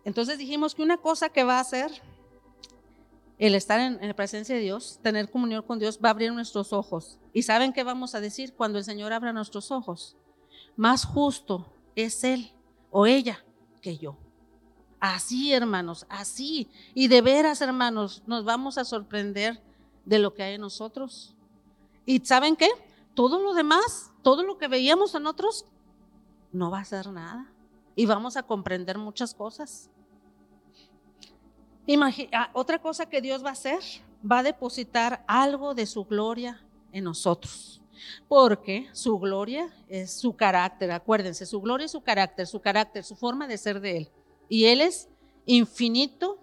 Entonces 0.05 0.37
dijimos 0.37 0.73
que 0.73 0.81
una 0.81 0.97
cosa 0.97 1.27
que 1.27 1.43
va 1.43 1.57
a 1.57 1.61
hacer 1.61 1.91
el 3.41 3.55
estar 3.55 3.79
en, 3.79 3.97
la 4.07 4.13
presencia 4.13 4.53
de 4.53 4.61
Dios, 4.61 4.99
tener 5.01 5.31
comunión 5.31 5.63
con 5.63 5.79
Dios, 5.79 5.99
va 6.03 6.09
a 6.09 6.11
abrir 6.11 6.31
nuestros 6.31 6.73
ojos. 6.73 7.17
¿Y 7.33 7.41
saben 7.41 7.73
qué 7.73 7.83
vamos 7.83 8.13
a 8.13 8.21
decir 8.21 8.53
cuando 8.53 8.77
el 8.77 8.83
Señor 8.83 9.13
abra 9.13 9.33
nuestros 9.33 9.71
ojos? 9.71 10.15
Más 10.75 11.05
justo 11.05 11.65
es 11.95 12.23
Él 12.23 12.51
o 12.91 13.07
ella 13.07 13.43
que 13.81 13.97
yo. 13.97 14.15
Así, 14.99 15.53
hermanos, 15.53 16.05
así. 16.07 16.69
Y 16.93 17.07
de 17.07 17.21
veras, 17.21 17.61
hermanos, 17.61 18.21
nos 18.27 18.45
vamos 18.45 18.77
a 18.77 18.85
sorprender 18.85 19.59
de 20.05 20.19
lo 20.19 20.35
que 20.35 20.43
hay 20.43 20.53
en 20.53 20.61
nosotros. 20.61 21.35
¿Y 22.05 22.19
saben 22.19 22.55
qué? 22.55 22.69
Todo 23.15 23.41
lo 23.41 23.55
demás, 23.55 24.11
todo 24.21 24.43
lo 24.43 24.59
que 24.59 24.67
veíamos 24.67 25.15
en 25.15 25.25
otros, 25.25 25.65
no 26.51 26.69
va 26.69 26.81
a 26.81 26.85
ser 26.85 27.09
nada. 27.09 27.51
Y 27.95 28.05
vamos 28.05 28.37
a 28.37 28.43
comprender 28.43 28.99
muchas 28.99 29.33
cosas. 29.33 29.89
Ah, 32.31 32.49
otra 32.53 32.79
cosa 32.79 33.07
que 33.07 33.21
Dios 33.21 33.43
va 33.43 33.49
a 33.49 33.53
hacer, 33.53 33.79
va 34.29 34.39
a 34.39 34.43
depositar 34.43 35.23
algo 35.27 35.73
de 35.73 35.85
su 35.85 36.05
gloria 36.05 36.61
en 36.91 37.03
nosotros. 37.03 37.81
Porque 38.27 38.89
su 38.93 39.19
gloria 39.19 39.69
es 39.87 40.11
su 40.11 40.35
carácter, 40.35 40.91
acuérdense, 40.91 41.45
su 41.45 41.61
gloria 41.61 41.85
es 41.85 41.91
su 41.91 42.01
carácter, 42.01 42.47
su 42.47 42.59
carácter, 42.59 43.03
su 43.03 43.15
forma 43.15 43.47
de 43.47 43.57
ser 43.57 43.79
de 43.79 43.97
Él. 43.97 44.09
Y 44.49 44.65
Él 44.65 44.81
es 44.81 45.07
infinito 45.45 46.39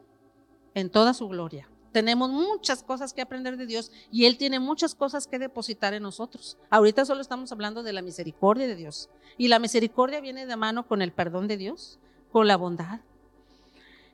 en 0.75 0.91
toda 0.91 1.15
su 1.15 1.29
gloria. 1.29 1.69
Tenemos 1.93 2.31
muchas 2.31 2.83
cosas 2.83 3.13
que 3.13 3.23
aprender 3.23 3.57
de 3.57 3.67
Dios 3.67 3.91
y 4.11 4.27
Él 4.27 4.37
tiene 4.37 4.61
muchas 4.61 4.95
cosas 4.95 5.27
que 5.27 5.39
depositar 5.39 5.95
en 5.95 6.03
nosotros. 6.03 6.59
Ahorita 6.71 7.05
solo 7.05 7.21
estamos 7.21 7.51
hablando 7.51 7.83
de 7.83 7.93
la 7.93 8.03
misericordia 8.03 8.67
de 8.67 8.77
Dios. 8.77 9.09
Y 9.37 9.49
la 9.49 9.59
misericordia 9.59 10.21
viene 10.21 10.47
de 10.47 10.57
mano 10.57 10.87
con 10.87 11.03
el 11.03 11.13
perdón 11.13 11.49
de 11.49 11.57
Dios, 11.57 11.99
con 12.31 12.47
la 12.47 12.57
bondad, 12.57 13.01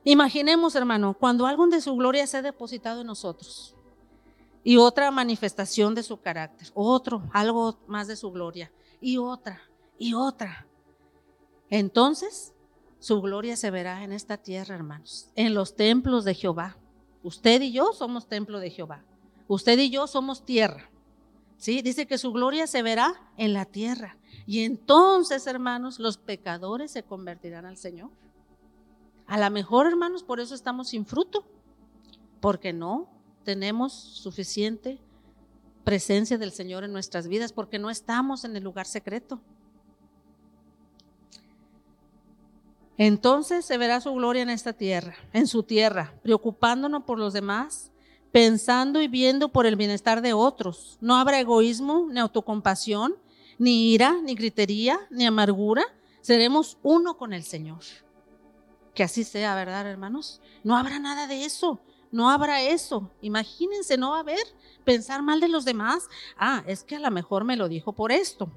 Imaginemos, 0.07 0.75
hermano, 0.75 1.15
cuando 1.19 1.47
algo 1.47 1.65
de 1.65 1.81
su 1.81 1.95
gloria 1.95 2.27
se 2.27 2.37
ha 2.37 2.41
depositado 2.43 3.01
en 3.01 3.07
nosotros 3.07 3.75
y 4.63 4.77
otra 4.77 5.09
manifestación 5.09 5.95
de 5.95 6.03
su 6.03 6.21
carácter, 6.21 6.69
otro, 6.75 7.23
algo 7.33 7.79
más 7.87 8.07
de 8.07 8.15
su 8.15 8.31
gloria 8.31 8.71
y 9.01 9.17
otra 9.17 9.59
y 9.97 10.13
otra. 10.13 10.67
Entonces, 11.71 12.53
su 12.99 13.19
gloria 13.19 13.57
se 13.57 13.71
verá 13.71 14.03
en 14.03 14.11
esta 14.11 14.37
tierra, 14.37 14.75
hermanos, 14.75 15.31
en 15.35 15.55
los 15.55 15.75
templos 15.75 16.23
de 16.23 16.35
Jehová. 16.35 16.77
Usted 17.23 17.63
y 17.63 17.71
yo 17.71 17.91
somos 17.91 18.27
templo 18.27 18.59
de 18.59 18.69
Jehová. 18.69 19.03
Usted 19.47 19.79
y 19.79 19.89
yo 19.89 20.05
somos 20.05 20.45
tierra. 20.45 20.91
¿Sí? 21.57 21.81
Dice 21.81 22.05
que 22.05 22.19
su 22.19 22.31
gloria 22.31 22.67
se 22.67 22.83
verá 22.83 23.31
en 23.37 23.53
la 23.53 23.65
tierra. 23.65 24.17
Y 24.45 24.65
entonces, 24.65 25.47
hermanos, 25.47 25.99
los 25.99 26.17
pecadores 26.17 26.91
se 26.91 27.01
convertirán 27.01 27.65
al 27.65 27.77
Señor. 27.77 28.11
A 29.27 29.39
lo 29.39 29.49
mejor, 29.49 29.87
hermanos, 29.87 30.23
por 30.23 30.39
eso 30.39 30.53
estamos 30.53 30.89
sin 30.89 31.05
fruto, 31.05 31.45
porque 32.39 32.73
no 32.73 33.09
tenemos 33.43 33.93
suficiente 33.93 34.99
presencia 35.83 36.37
del 36.37 36.51
Señor 36.51 36.83
en 36.83 36.93
nuestras 36.93 37.27
vidas, 37.27 37.53
porque 37.53 37.79
no 37.79 37.89
estamos 37.89 38.43
en 38.43 38.55
el 38.55 38.63
lugar 38.63 38.85
secreto. 38.85 39.39
Entonces 42.97 43.65
se 43.65 43.77
verá 43.77 43.99
su 43.99 44.13
gloria 44.13 44.41
en 44.41 44.49
esta 44.49 44.73
tierra, 44.73 45.15
en 45.33 45.47
su 45.47 45.63
tierra, 45.63 46.13
preocupándonos 46.23 47.03
por 47.03 47.19
los 47.19 47.33
demás, 47.33 47.91
pensando 48.31 49.01
y 49.01 49.07
viendo 49.07 49.49
por 49.49 49.65
el 49.65 49.75
bienestar 49.75 50.21
de 50.21 50.33
otros. 50.33 50.97
No 51.01 51.15
habrá 51.15 51.39
egoísmo, 51.39 52.07
ni 52.09 52.19
autocompasión, 52.19 53.15
ni 53.57 53.93
ira, 53.93 54.21
ni 54.21 54.33
gritería, 54.35 54.99
ni 55.09 55.25
amargura. 55.25 55.83
Seremos 56.21 56.77
uno 56.83 57.17
con 57.17 57.33
el 57.33 57.43
Señor. 57.43 57.83
Que 58.95 59.03
así 59.03 59.23
sea, 59.23 59.53
¿verdad, 59.55 59.85
hermanos? 59.85 60.41
No 60.63 60.75
habrá 60.75 60.97
nada 60.97 61.27
de 61.27 61.45
eso. 61.45 61.79
No 62.11 62.29
habrá 62.29 62.61
eso. 62.61 63.11
Imagínense, 63.21 63.97
no 63.97 64.11
va 64.11 64.17
a 64.17 64.21
haber 64.21 64.47
pensar 64.85 65.21
mal 65.21 65.41
de 65.41 65.49
los 65.49 65.65
demás. 65.65 66.07
Ah, 66.37 66.63
es 66.65 66.83
que 66.83 66.95
a 66.95 66.99
lo 66.99 67.11
mejor 67.11 67.43
me 67.43 67.57
lo 67.57 67.67
dijo 67.67 67.91
por 67.93 68.11
esto. 68.11 68.49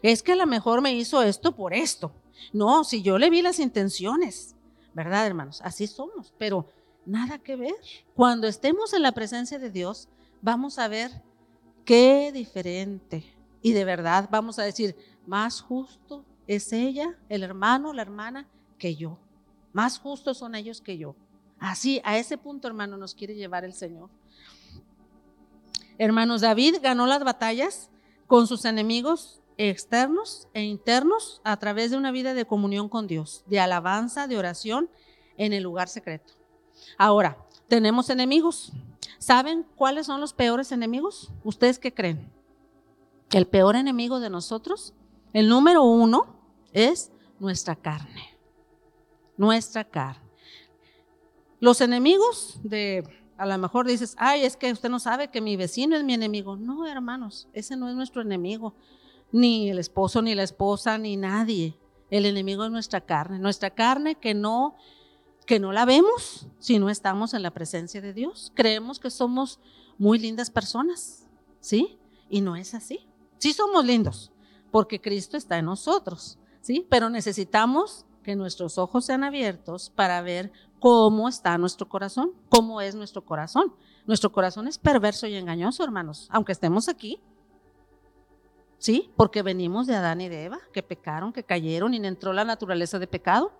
Es 0.00 0.22
que 0.22 0.32
a 0.32 0.36
lo 0.36 0.46
mejor 0.46 0.80
me 0.80 0.94
hizo 0.94 1.22
esto 1.22 1.54
por 1.54 1.74
esto. 1.74 2.10
No, 2.52 2.84
si 2.84 3.02
yo 3.02 3.18
le 3.18 3.28
vi 3.28 3.42
las 3.42 3.58
intenciones, 3.58 4.56
¿verdad, 4.94 5.26
hermanos? 5.26 5.60
Así 5.62 5.86
somos, 5.86 6.32
pero 6.38 6.66
nada 7.04 7.38
que 7.38 7.56
ver. 7.56 7.74
Cuando 8.14 8.46
estemos 8.46 8.94
en 8.94 9.02
la 9.02 9.12
presencia 9.12 9.58
de 9.58 9.70
Dios, 9.70 10.08
vamos 10.40 10.78
a 10.78 10.88
ver 10.88 11.10
qué 11.84 12.32
diferente. 12.32 13.24
Y 13.60 13.72
de 13.72 13.84
verdad 13.84 14.28
vamos 14.30 14.58
a 14.58 14.62
decir, 14.62 14.96
más 15.26 15.60
justo 15.60 16.24
es 16.46 16.72
ella, 16.72 17.18
el 17.28 17.42
hermano, 17.42 17.92
la 17.92 18.02
hermana, 18.02 18.48
que 18.78 18.96
yo. 18.96 19.18
Más 19.72 19.98
justos 19.98 20.38
son 20.38 20.54
ellos 20.54 20.80
que 20.80 20.98
yo. 20.98 21.14
Así, 21.58 22.00
a 22.04 22.18
ese 22.18 22.36
punto, 22.38 22.68
hermano, 22.68 22.96
nos 22.96 23.14
quiere 23.14 23.34
llevar 23.34 23.64
el 23.64 23.72
Señor. 23.72 24.10
Hermanos, 25.98 26.40
David 26.40 26.76
ganó 26.82 27.06
las 27.06 27.22
batallas 27.22 27.90
con 28.26 28.46
sus 28.46 28.64
enemigos 28.64 29.40
externos 29.56 30.48
e 30.54 30.62
internos 30.62 31.40
a 31.44 31.56
través 31.58 31.90
de 31.90 31.96
una 31.96 32.10
vida 32.10 32.34
de 32.34 32.46
comunión 32.46 32.88
con 32.88 33.06
Dios, 33.06 33.44
de 33.46 33.60
alabanza, 33.60 34.26
de 34.26 34.38
oración 34.38 34.90
en 35.36 35.52
el 35.52 35.62
lugar 35.62 35.88
secreto. 35.88 36.34
Ahora, 36.98 37.38
tenemos 37.68 38.10
enemigos. 38.10 38.72
¿Saben 39.18 39.64
cuáles 39.76 40.06
son 40.06 40.20
los 40.20 40.32
peores 40.32 40.72
enemigos? 40.72 41.30
¿Ustedes 41.44 41.78
qué 41.78 41.94
creen? 41.94 42.30
El 43.30 43.46
peor 43.46 43.76
enemigo 43.76 44.18
de 44.20 44.30
nosotros, 44.30 44.94
el 45.32 45.48
número 45.48 45.84
uno, 45.84 46.36
es 46.72 47.12
nuestra 47.38 47.76
carne 47.76 48.31
nuestra 49.42 49.82
carne. 49.82 50.22
Los 51.58 51.80
enemigos 51.80 52.60
de, 52.62 53.02
a 53.36 53.44
lo 53.44 53.58
mejor 53.58 53.88
dices, 53.88 54.14
ay, 54.16 54.44
es 54.44 54.56
que 54.56 54.70
usted 54.70 54.88
no 54.88 55.00
sabe 55.00 55.30
que 55.32 55.40
mi 55.40 55.56
vecino 55.56 55.96
es 55.96 56.04
mi 56.04 56.14
enemigo. 56.14 56.56
No, 56.56 56.86
hermanos, 56.86 57.48
ese 57.52 57.74
no 57.76 57.88
es 57.88 57.96
nuestro 57.96 58.22
enemigo. 58.22 58.76
Ni 59.32 59.68
el 59.68 59.80
esposo, 59.80 60.22
ni 60.22 60.36
la 60.36 60.44
esposa, 60.44 60.96
ni 60.96 61.16
nadie. 61.16 61.76
El 62.08 62.24
enemigo 62.24 62.64
es 62.64 62.70
nuestra 62.70 63.00
carne. 63.00 63.40
Nuestra 63.40 63.70
carne 63.70 64.14
que 64.14 64.32
no, 64.32 64.76
que 65.44 65.58
no 65.58 65.72
la 65.72 65.86
vemos 65.86 66.46
si 66.60 66.78
no 66.78 66.88
estamos 66.88 67.34
en 67.34 67.42
la 67.42 67.50
presencia 67.50 68.00
de 68.00 68.12
Dios. 68.12 68.52
Creemos 68.54 69.00
que 69.00 69.10
somos 69.10 69.58
muy 69.98 70.20
lindas 70.20 70.50
personas, 70.50 71.26
¿sí? 71.58 71.98
Y 72.30 72.42
no 72.42 72.54
es 72.54 72.74
así. 72.74 73.08
Sí 73.38 73.52
somos 73.52 73.84
lindos, 73.84 74.30
porque 74.70 75.00
Cristo 75.00 75.36
está 75.36 75.58
en 75.58 75.64
nosotros, 75.64 76.38
¿sí? 76.60 76.86
Pero 76.88 77.10
necesitamos 77.10 78.06
que 78.22 78.36
nuestros 78.36 78.78
ojos 78.78 79.04
sean 79.04 79.24
abiertos 79.24 79.90
para 79.90 80.22
ver 80.22 80.52
cómo 80.80 81.28
está 81.28 81.56
nuestro 81.58 81.88
corazón, 81.88 82.32
cómo 82.48 82.80
es 82.80 82.94
nuestro 82.94 83.24
corazón. 83.24 83.74
Nuestro 84.06 84.32
corazón 84.32 84.66
es 84.66 84.78
perverso 84.78 85.26
y 85.26 85.36
engañoso, 85.36 85.84
hermanos, 85.84 86.28
aunque 86.30 86.52
estemos 86.52 86.88
aquí. 86.88 87.20
¿Sí? 88.78 89.12
Porque 89.16 89.42
venimos 89.42 89.86
de 89.86 89.94
Adán 89.94 90.20
y 90.20 90.28
de 90.28 90.44
Eva, 90.44 90.58
que 90.72 90.82
pecaron, 90.82 91.32
que 91.32 91.44
cayeron 91.44 91.94
y 91.94 91.98
entró 91.98 92.32
la 92.32 92.44
naturaleza 92.44 92.98
de 92.98 93.06
pecado. 93.06 93.52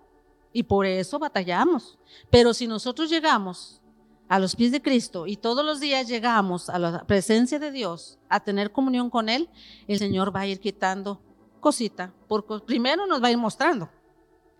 Y 0.51 0.63
por 0.63 0.85
eso 0.85 1.17
batallamos. 1.17 1.97
Pero 2.29 2.53
si 2.53 2.67
nosotros 2.67 3.09
llegamos 3.09 3.81
a 4.27 4.37
los 4.37 4.55
pies 4.55 4.73
de 4.73 4.81
Cristo 4.81 5.25
y 5.25 5.37
todos 5.37 5.65
los 5.65 5.79
días 5.79 6.09
llegamos 6.09 6.69
a 6.69 6.77
la 6.77 7.03
presencia 7.05 7.57
de 7.57 7.71
Dios, 7.71 8.19
a 8.27 8.41
tener 8.41 8.73
comunión 8.73 9.09
con 9.09 9.29
Él, 9.29 9.49
el 9.87 9.97
Señor 9.97 10.35
va 10.35 10.41
a 10.41 10.47
ir 10.47 10.59
quitando 10.59 11.21
cosita. 11.61 12.13
Porque 12.27 12.59
primero 12.65 13.07
nos 13.07 13.23
va 13.23 13.27
a 13.27 13.31
ir 13.31 13.37
mostrando. 13.37 13.89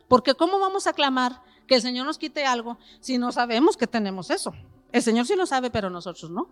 Porque 0.07 0.35
¿cómo 0.35 0.59
vamos 0.59 0.87
a 0.87 0.93
clamar 0.93 1.41
que 1.67 1.75
el 1.75 1.81
Señor 1.81 2.05
nos 2.05 2.17
quite 2.17 2.45
algo 2.45 2.77
si 2.99 3.17
no 3.17 3.31
sabemos 3.31 3.77
que 3.77 3.87
tenemos 3.87 4.29
eso? 4.29 4.53
El 4.91 5.01
Señor 5.01 5.25
sí 5.25 5.35
lo 5.35 5.45
sabe, 5.45 5.71
pero 5.71 5.89
nosotros 5.89 6.29
no. 6.29 6.49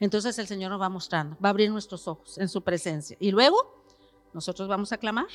Entonces 0.00 0.38
el 0.38 0.46
Señor 0.46 0.70
nos 0.70 0.80
va 0.80 0.88
mostrando, 0.88 1.36
va 1.44 1.48
a 1.48 1.50
abrir 1.50 1.70
nuestros 1.70 2.08
ojos 2.08 2.38
en 2.38 2.48
su 2.48 2.62
presencia. 2.62 3.16
Y 3.20 3.30
luego 3.30 3.84
nosotros 4.32 4.66
vamos 4.66 4.92
a 4.92 4.98
clamar 4.98 5.26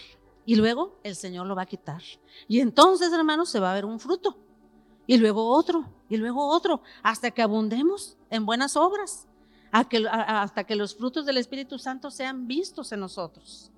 y 0.46 0.56
luego 0.56 1.00
el 1.04 1.16
Señor 1.16 1.46
lo 1.46 1.56
va 1.56 1.64
a 1.64 1.68
quitar. 1.68 2.02
Y 2.48 2.60
entonces, 2.60 3.14
hermanos, 3.14 3.50
se 3.50 3.60
va 3.60 3.72
a 3.72 3.76
ver 3.76 3.86
un 3.86 4.00
fruto. 4.00 4.38
Y 5.08 5.18
luego 5.18 5.50
otro, 5.50 5.86
y 6.10 6.18
luego 6.18 6.48
otro, 6.48 6.82
hasta 7.04 7.30
que 7.30 7.44
abundemos 7.44 8.18
en 8.32 8.46
buenas 8.46 8.76
obras, 8.76 9.28
hasta 9.72 10.64
que 10.64 10.76
los 10.76 10.96
frutos 10.96 11.26
del 11.26 11.38
Espíritu 11.38 11.78
Santo 11.78 12.10
sean 12.10 12.48
vistos 12.48 12.92
en 12.92 13.02
nosotros. 13.02 13.72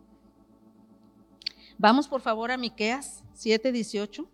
Vamos 1.77 2.07
por 2.07 2.21
favor 2.21 2.51
a 2.51 2.57
Miqueas 2.57 3.23
7:18. 3.37 4.27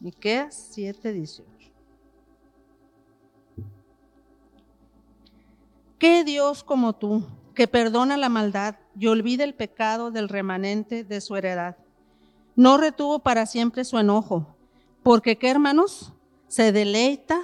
Miqueas 0.00 0.54
7:18. 0.74 1.72
¿Qué 5.98 6.22
Dios 6.22 6.62
como 6.62 6.92
tú, 6.94 7.24
que 7.58 7.66
perdona 7.66 8.16
la 8.16 8.28
maldad 8.28 8.76
y 8.96 9.08
olvida 9.08 9.42
el 9.42 9.52
pecado 9.52 10.12
del 10.12 10.28
remanente 10.28 11.02
de 11.02 11.20
su 11.20 11.34
heredad? 11.34 11.76
No 12.54 12.78
retuvo 12.78 13.18
para 13.18 13.46
siempre 13.46 13.84
su 13.84 13.98
enojo, 13.98 14.46
porque 15.02 15.38
qué 15.38 15.50
hermanos, 15.50 16.12
se 16.46 16.70
deleita 16.70 17.42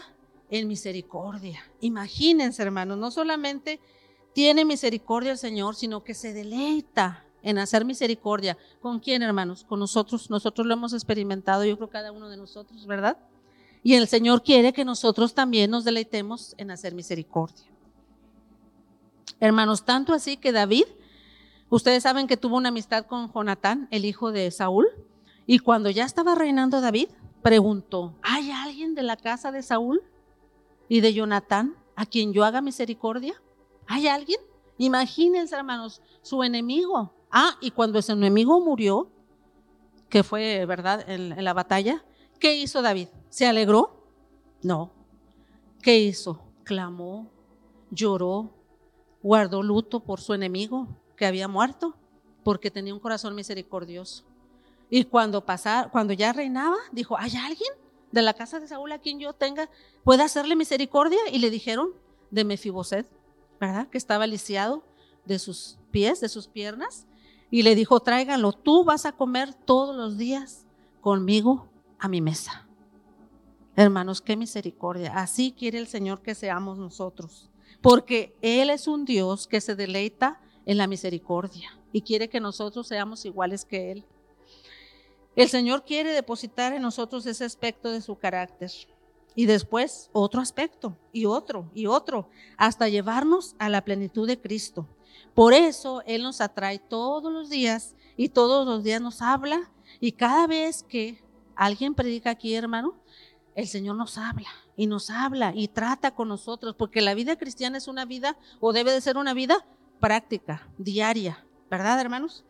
en 0.50 0.68
misericordia. 0.68 1.64
Imagínense, 1.80 2.62
hermanos, 2.62 2.96
no 2.96 3.10
solamente 3.10 3.80
tiene 4.32 4.64
misericordia 4.64 5.32
el 5.32 5.38
Señor, 5.38 5.74
sino 5.74 6.04
que 6.04 6.14
se 6.14 6.32
deleita 6.32 7.24
en 7.42 7.58
hacer 7.58 7.84
misericordia. 7.84 8.56
¿Con 8.80 9.00
quién, 9.00 9.20
hermanos? 9.20 9.64
Con 9.64 9.80
nosotros. 9.80 10.30
Nosotros 10.30 10.64
lo 10.64 10.74
hemos 10.74 10.92
experimentado, 10.92 11.64
yo 11.64 11.76
creo 11.76 11.90
cada 11.90 12.12
uno 12.12 12.28
de 12.28 12.36
nosotros, 12.36 12.86
¿verdad? 12.86 13.18
Y 13.82 13.94
el 13.94 14.06
Señor 14.06 14.44
quiere 14.44 14.72
que 14.72 14.84
nosotros 14.84 15.34
también 15.34 15.72
nos 15.72 15.82
deleitemos 15.82 16.54
en 16.56 16.70
hacer 16.70 16.94
misericordia. 16.94 17.73
Hermanos, 19.40 19.84
tanto 19.84 20.12
así 20.12 20.36
que 20.36 20.52
David, 20.52 20.84
ustedes 21.70 22.02
saben 22.02 22.26
que 22.26 22.36
tuvo 22.36 22.56
una 22.56 22.70
amistad 22.70 23.06
con 23.06 23.32
Jonatán, 23.32 23.88
el 23.90 24.04
hijo 24.04 24.32
de 24.32 24.50
Saúl, 24.50 24.86
y 25.46 25.58
cuando 25.58 25.90
ya 25.90 26.04
estaba 26.04 26.34
reinando 26.34 26.80
David, 26.80 27.08
preguntó, 27.42 28.14
¿hay 28.22 28.50
alguien 28.50 28.94
de 28.94 29.02
la 29.02 29.16
casa 29.16 29.52
de 29.52 29.62
Saúl 29.62 30.02
y 30.88 31.00
de 31.00 31.12
Jonatán 31.12 31.76
a 31.96 32.06
quien 32.06 32.32
yo 32.32 32.44
haga 32.44 32.60
misericordia? 32.60 33.34
¿Hay 33.86 34.08
alguien? 34.08 34.40
Imagínense, 34.78 35.54
hermanos, 35.54 36.00
su 36.22 36.42
enemigo, 36.42 37.12
Ah, 37.36 37.56
y 37.60 37.72
cuando 37.72 37.98
ese 37.98 38.12
enemigo 38.12 38.60
murió, 38.60 39.08
que 40.08 40.22
fue, 40.22 40.64
¿verdad?, 40.66 41.04
en, 41.10 41.42
la 41.42 41.52
batalla, 41.52 42.04
¿qué 42.38 42.54
hizo 42.54 42.80
David? 42.80 43.08
¿Se 43.28 43.44
alegró? 43.44 44.06
No. 44.62 44.92
¿Qué 45.82 45.98
hizo? 45.98 46.40
Clamó, 46.62 47.28
lloró, 47.90 48.53
guardó 49.24 49.62
luto 49.62 50.00
por 50.00 50.20
su 50.20 50.34
enemigo 50.34 50.86
que 51.16 51.24
había 51.24 51.48
muerto, 51.48 51.96
porque 52.44 52.70
tenía 52.70 52.92
un 52.92 53.00
corazón 53.00 53.34
misericordioso. 53.34 54.22
Y 54.90 55.04
cuando 55.04 55.46
pasaba, 55.46 55.90
cuando 55.90 56.12
ya 56.12 56.34
reinaba, 56.34 56.76
dijo, 56.92 57.16
¿hay 57.18 57.34
alguien 57.36 57.72
de 58.12 58.20
la 58.20 58.34
casa 58.34 58.60
de 58.60 58.68
Saúl 58.68 58.92
a 58.92 58.98
quien 58.98 59.18
yo 59.18 59.32
tenga, 59.32 59.70
pueda 60.04 60.24
hacerle 60.24 60.56
misericordia? 60.56 61.18
Y 61.32 61.38
le 61.38 61.48
dijeron 61.48 61.92
de 62.30 62.44
Mefiboset, 62.44 63.10
¿verdad? 63.58 63.88
Que 63.88 63.96
estaba 63.96 64.26
lisiado 64.26 64.84
de 65.24 65.38
sus 65.38 65.78
pies, 65.90 66.20
de 66.20 66.28
sus 66.28 66.46
piernas, 66.46 67.06
y 67.50 67.62
le 67.62 67.74
dijo, 67.74 68.00
tráiganlo, 68.00 68.52
tú 68.52 68.84
vas 68.84 69.06
a 69.06 69.12
comer 69.12 69.54
todos 69.54 69.96
los 69.96 70.18
días 70.18 70.66
conmigo 71.00 71.70
a 71.98 72.08
mi 72.08 72.20
mesa. 72.20 72.68
Hermanos, 73.74 74.20
qué 74.20 74.36
misericordia. 74.36 75.14
Así 75.16 75.54
quiere 75.56 75.78
el 75.78 75.86
Señor 75.86 76.20
que 76.20 76.34
seamos 76.34 76.76
nosotros, 76.76 77.50
porque 77.84 78.34
Él 78.40 78.70
es 78.70 78.88
un 78.88 79.04
Dios 79.04 79.46
que 79.46 79.60
se 79.60 79.76
deleita 79.76 80.40
en 80.64 80.78
la 80.78 80.86
misericordia 80.86 81.78
y 81.92 82.00
quiere 82.00 82.30
que 82.30 82.40
nosotros 82.40 82.88
seamos 82.88 83.26
iguales 83.26 83.66
que 83.66 83.92
Él. 83.92 84.06
El 85.36 85.50
Señor 85.50 85.84
quiere 85.84 86.14
depositar 86.14 86.72
en 86.72 86.80
nosotros 86.80 87.26
ese 87.26 87.44
aspecto 87.44 87.90
de 87.90 88.00
su 88.00 88.16
carácter 88.16 88.70
y 89.34 89.44
después 89.44 90.08
otro 90.14 90.40
aspecto 90.40 90.96
y 91.12 91.26
otro 91.26 91.70
y 91.74 91.84
otro, 91.84 92.30
hasta 92.56 92.88
llevarnos 92.88 93.54
a 93.58 93.68
la 93.68 93.84
plenitud 93.84 94.26
de 94.26 94.40
Cristo. 94.40 94.88
Por 95.34 95.52
eso 95.52 96.02
Él 96.06 96.22
nos 96.22 96.40
atrae 96.40 96.78
todos 96.78 97.30
los 97.30 97.50
días 97.50 97.96
y 98.16 98.30
todos 98.30 98.66
los 98.66 98.82
días 98.82 99.02
nos 99.02 99.20
habla. 99.20 99.70
Y 100.00 100.12
cada 100.12 100.46
vez 100.46 100.82
que 100.84 101.22
alguien 101.54 101.94
predica 101.94 102.30
aquí, 102.30 102.54
hermano, 102.54 102.94
el 103.54 103.68
Señor 103.68 103.96
nos 103.96 104.16
habla 104.16 104.48
y 104.76 104.86
nos 104.86 105.10
habla 105.10 105.52
y 105.54 105.68
trata 105.68 106.14
con 106.14 106.28
nosotros, 106.28 106.74
porque 106.76 107.00
la 107.00 107.14
vida 107.14 107.36
cristiana 107.36 107.78
es 107.78 107.88
una 107.88 108.04
vida 108.04 108.36
o 108.60 108.72
debe 108.72 108.92
de 108.92 109.00
ser 109.00 109.16
una 109.16 109.34
vida 109.34 109.66
práctica, 110.00 110.68
diaria, 110.78 111.44
¿verdad, 111.70 112.00
hermanos? 112.00 112.44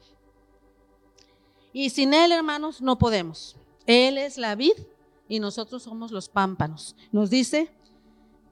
Y 1.73 1.91
sin 1.91 2.15
Él, 2.15 2.33
hermanos, 2.33 2.81
no 2.81 2.99
podemos. 2.99 3.57
Él 3.87 4.19
es 4.19 4.39
la 4.39 4.55
vid 4.55 4.75
y 5.29 5.41
nosotros 5.41 5.83
somos 5.83 6.13
los 6.13 6.29
pámpanos. 6.29 6.97
Nos 7.13 7.31
dice 7.31 7.71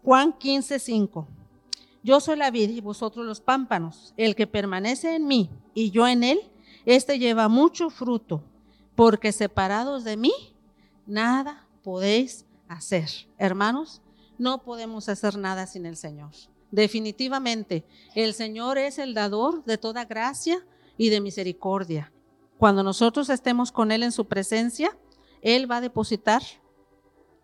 Juan 0.02 0.32
15, 0.32 0.78
5. 0.78 1.28
Yo 2.02 2.20
soy 2.20 2.36
la 2.36 2.50
vid 2.50 2.70
y 2.70 2.80
vosotros 2.80 3.24
los 3.24 3.40
pámpanos. 3.40 4.12
El 4.16 4.34
que 4.34 4.46
permanece 4.46 5.14
en 5.14 5.26
mí 5.26 5.50
y 5.74 5.90
yo 5.90 6.08
en 6.08 6.24
él, 6.24 6.40
éste 6.84 7.18
lleva 7.18 7.48
mucho 7.48 7.90
fruto, 7.90 8.42
porque 8.96 9.30
separados 9.30 10.02
de 10.04 10.16
mí, 10.16 10.32
nada 11.06 11.66
podéis 11.84 12.44
hacer. 12.72 13.08
Hermanos, 13.38 14.02
no 14.38 14.62
podemos 14.62 15.08
hacer 15.08 15.36
nada 15.38 15.66
sin 15.66 15.86
el 15.86 15.96
Señor. 15.96 16.32
Definitivamente, 16.70 17.84
el 18.14 18.34
Señor 18.34 18.78
es 18.78 18.98
el 18.98 19.14
dador 19.14 19.64
de 19.64 19.78
toda 19.78 20.04
gracia 20.04 20.64
y 20.96 21.10
de 21.10 21.20
misericordia. 21.20 22.12
Cuando 22.58 22.82
nosotros 22.82 23.28
estemos 23.28 23.72
con 23.72 23.92
Él 23.92 24.02
en 24.02 24.12
su 24.12 24.26
presencia, 24.26 24.96
Él 25.42 25.70
va 25.70 25.76
a 25.78 25.80
depositar 25.80 26.42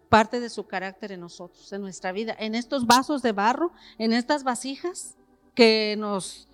parte 0.08 0.40
de 0.40 0.48
su 0.48 0.66
carácter 0.66 1.12
en 1.12 1.20
nosotros, 1.20 1.72
en 1.72 1.82
nuestra 1.82 2.12
vida, 2.12 2.34
en 2.38 2.54
estos 2.54 2.86
vasos 2.86 3.20
de 3.20 3.32
barro, 3.32 3.72
en 3.98 4.12
estas 4.12 4.44
vasijas 4.44 5.16
que 5.54 5.96
nos 5.98 6.48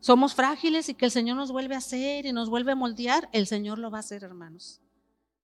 somos 0.00 0.34
frágiles 0.34 0.88
y 0.88 0.94
que 0.94 1.04
el 1.04 1.10
Señor 1.10 1.36
nos 1.36 1.50
vuelve 1.50 1.74
a 1.74 1.78
hacer 1.78 2.26
y 2.26 2.32
nos 2.32 2.48
vuelve 2.48 2.72
a 2.72 2.76
moldear, 2.76 3.28
el 3.32 3.46
Señor 3.46 3.78
lo 3.78 3.90
va 3.90 3.98
a 3.98 4.00
hacer, 4.00 4.22
hermanos. 4.22 4.80